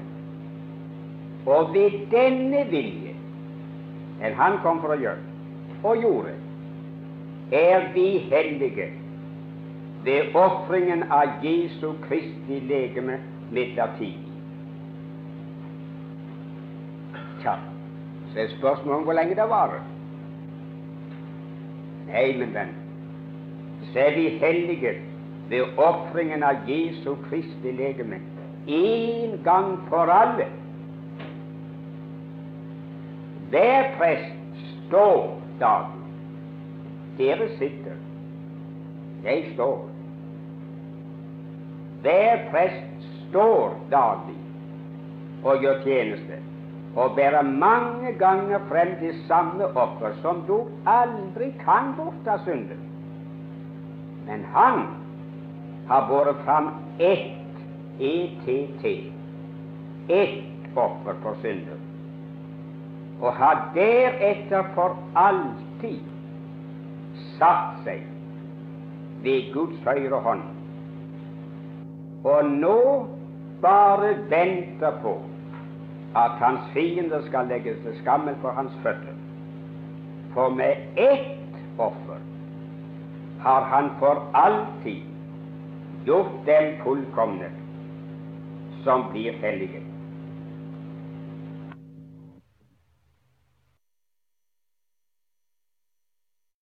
Og 1.46 1.74
ved 1.74 1.98
denne 2.12 2.64
vilje, 2.70 3.16
enn 4.22 4.38
han 4.40 4.60
kom 4.64 4.80
for 4.84 4.96
å 4.96 5.00
gjøre, 5.02 5.22
og 5.84 6.02
gjorde, 6.02 6.36
er 7.52 7.92
vi 7.94 8.08
hellige 8.32 8.90
ved 10.06 10.36
ofringen 10.38 11.04
av 11.14 11.44
Jesu 11.46 11.92
Kristi 12.08 12.62
legeme 12.70 13.20
midlertidig. 13.52 14.34
Tja, 17.42 17.58
så 18.36 18.42
er 18.42 18.48
spørsmålet 18.58 18.98
om 18.98 19.04
hvor 19.08 19.14
lenge 19.16 19.36
det 19.36 19.48
varer. 19.50 19.84
Nei, 22.10 22.26
min 22.38 22.52
venn, 22.54 22.74
så 23.94 24.04
er 24.04 24.12
vi 24.18 24.28
hellige 24.42 24.92
ved 25.50 25.80
ofringen 25.80 26.44
av 26.44 26.68
Jesu 26.68 27.16
Kristi 27.30 27.72
legeme 27.72 28.20
en 28.68 29.40
gang 29.46 29.78
for 29.90 30.12
alle. 30.12 30.50
Hver 33.50 33.92
prest 33.98 34.62
står 34.86 35.42
dagen. 35.60 36.06
Dere 37.18 37.50
sitter. 37.58 38.00
Jeg 39.24 39.52
står. 39.54 39.86
hver 42.06 42.50
prest 42.52 43.06
står 43.30 43.72
daglig 43.92 44.38
og 45.44 45.64
gjør 45.64 45.80
tjeneste 45.86 46.38
og 46.96 47.16
bærer 47.16 47.42
mange 47.42 48.12
ganger 48.20 48.60
frem 48.70 48.96
de 49.02 49.28
samme 49.28 49.66
offer, 49.66 50.14
som 50.22 50.44
dog 50.48 50.70
aldri 50.88 51.52
kan 51.66 51.94
bortta 51.98 52.38
synden. 52.46 52.80
Men 54.28 54.46
han 54.54 54.88
har 55.88 56.08
båret 56.10 56.36
fram 56.46 56.70
ett 57.00 57.42
ETT, 58.00 58.86
ett 60.10 60.78
offer 60.78 61.14
for 61.22 61.36
synden, 61.42 61.80
og 63.22 63.34
har 63.34 63.72
deretter 63.76 64.64
for 64.76 64.98
alltid 65.16 66.00
satt 67.38 67.80
seg 67.86 68.04
ved 69.24 69.54
Guds 69.54 69.80
høyre 69.86 70.20
hånd, 70.26 70.44
og 72.24 72.52
nå 72.52 72.82
bare 73.62 74.12
venter 74.30 75.00
på 75.04 75.16
at 76.16 76.32
hans 76.40 76.60
fiender 76.74 77.22
skal 77.28 77.48
legges 77.48 77.78
til 77.84 77.98
skammen 78.02 78.36
for 78.42 78.56
hans 78.56 78.72
føtter. 78.84 79.16
For 80.34 80.50
med 80.50 80.76
ett 80.98 81.58
offer 81.78 82.20
har 83.40 83.62
han 83.72 83.90
for 84.00 84.24
alltid 84.34 85.02
gjort 86.06 86.38
dem 86.46 86.74
fullkomne 86.84 87.50
som 88.84 89.10
blir 89.12 89.38
hellige. 89.42 89.85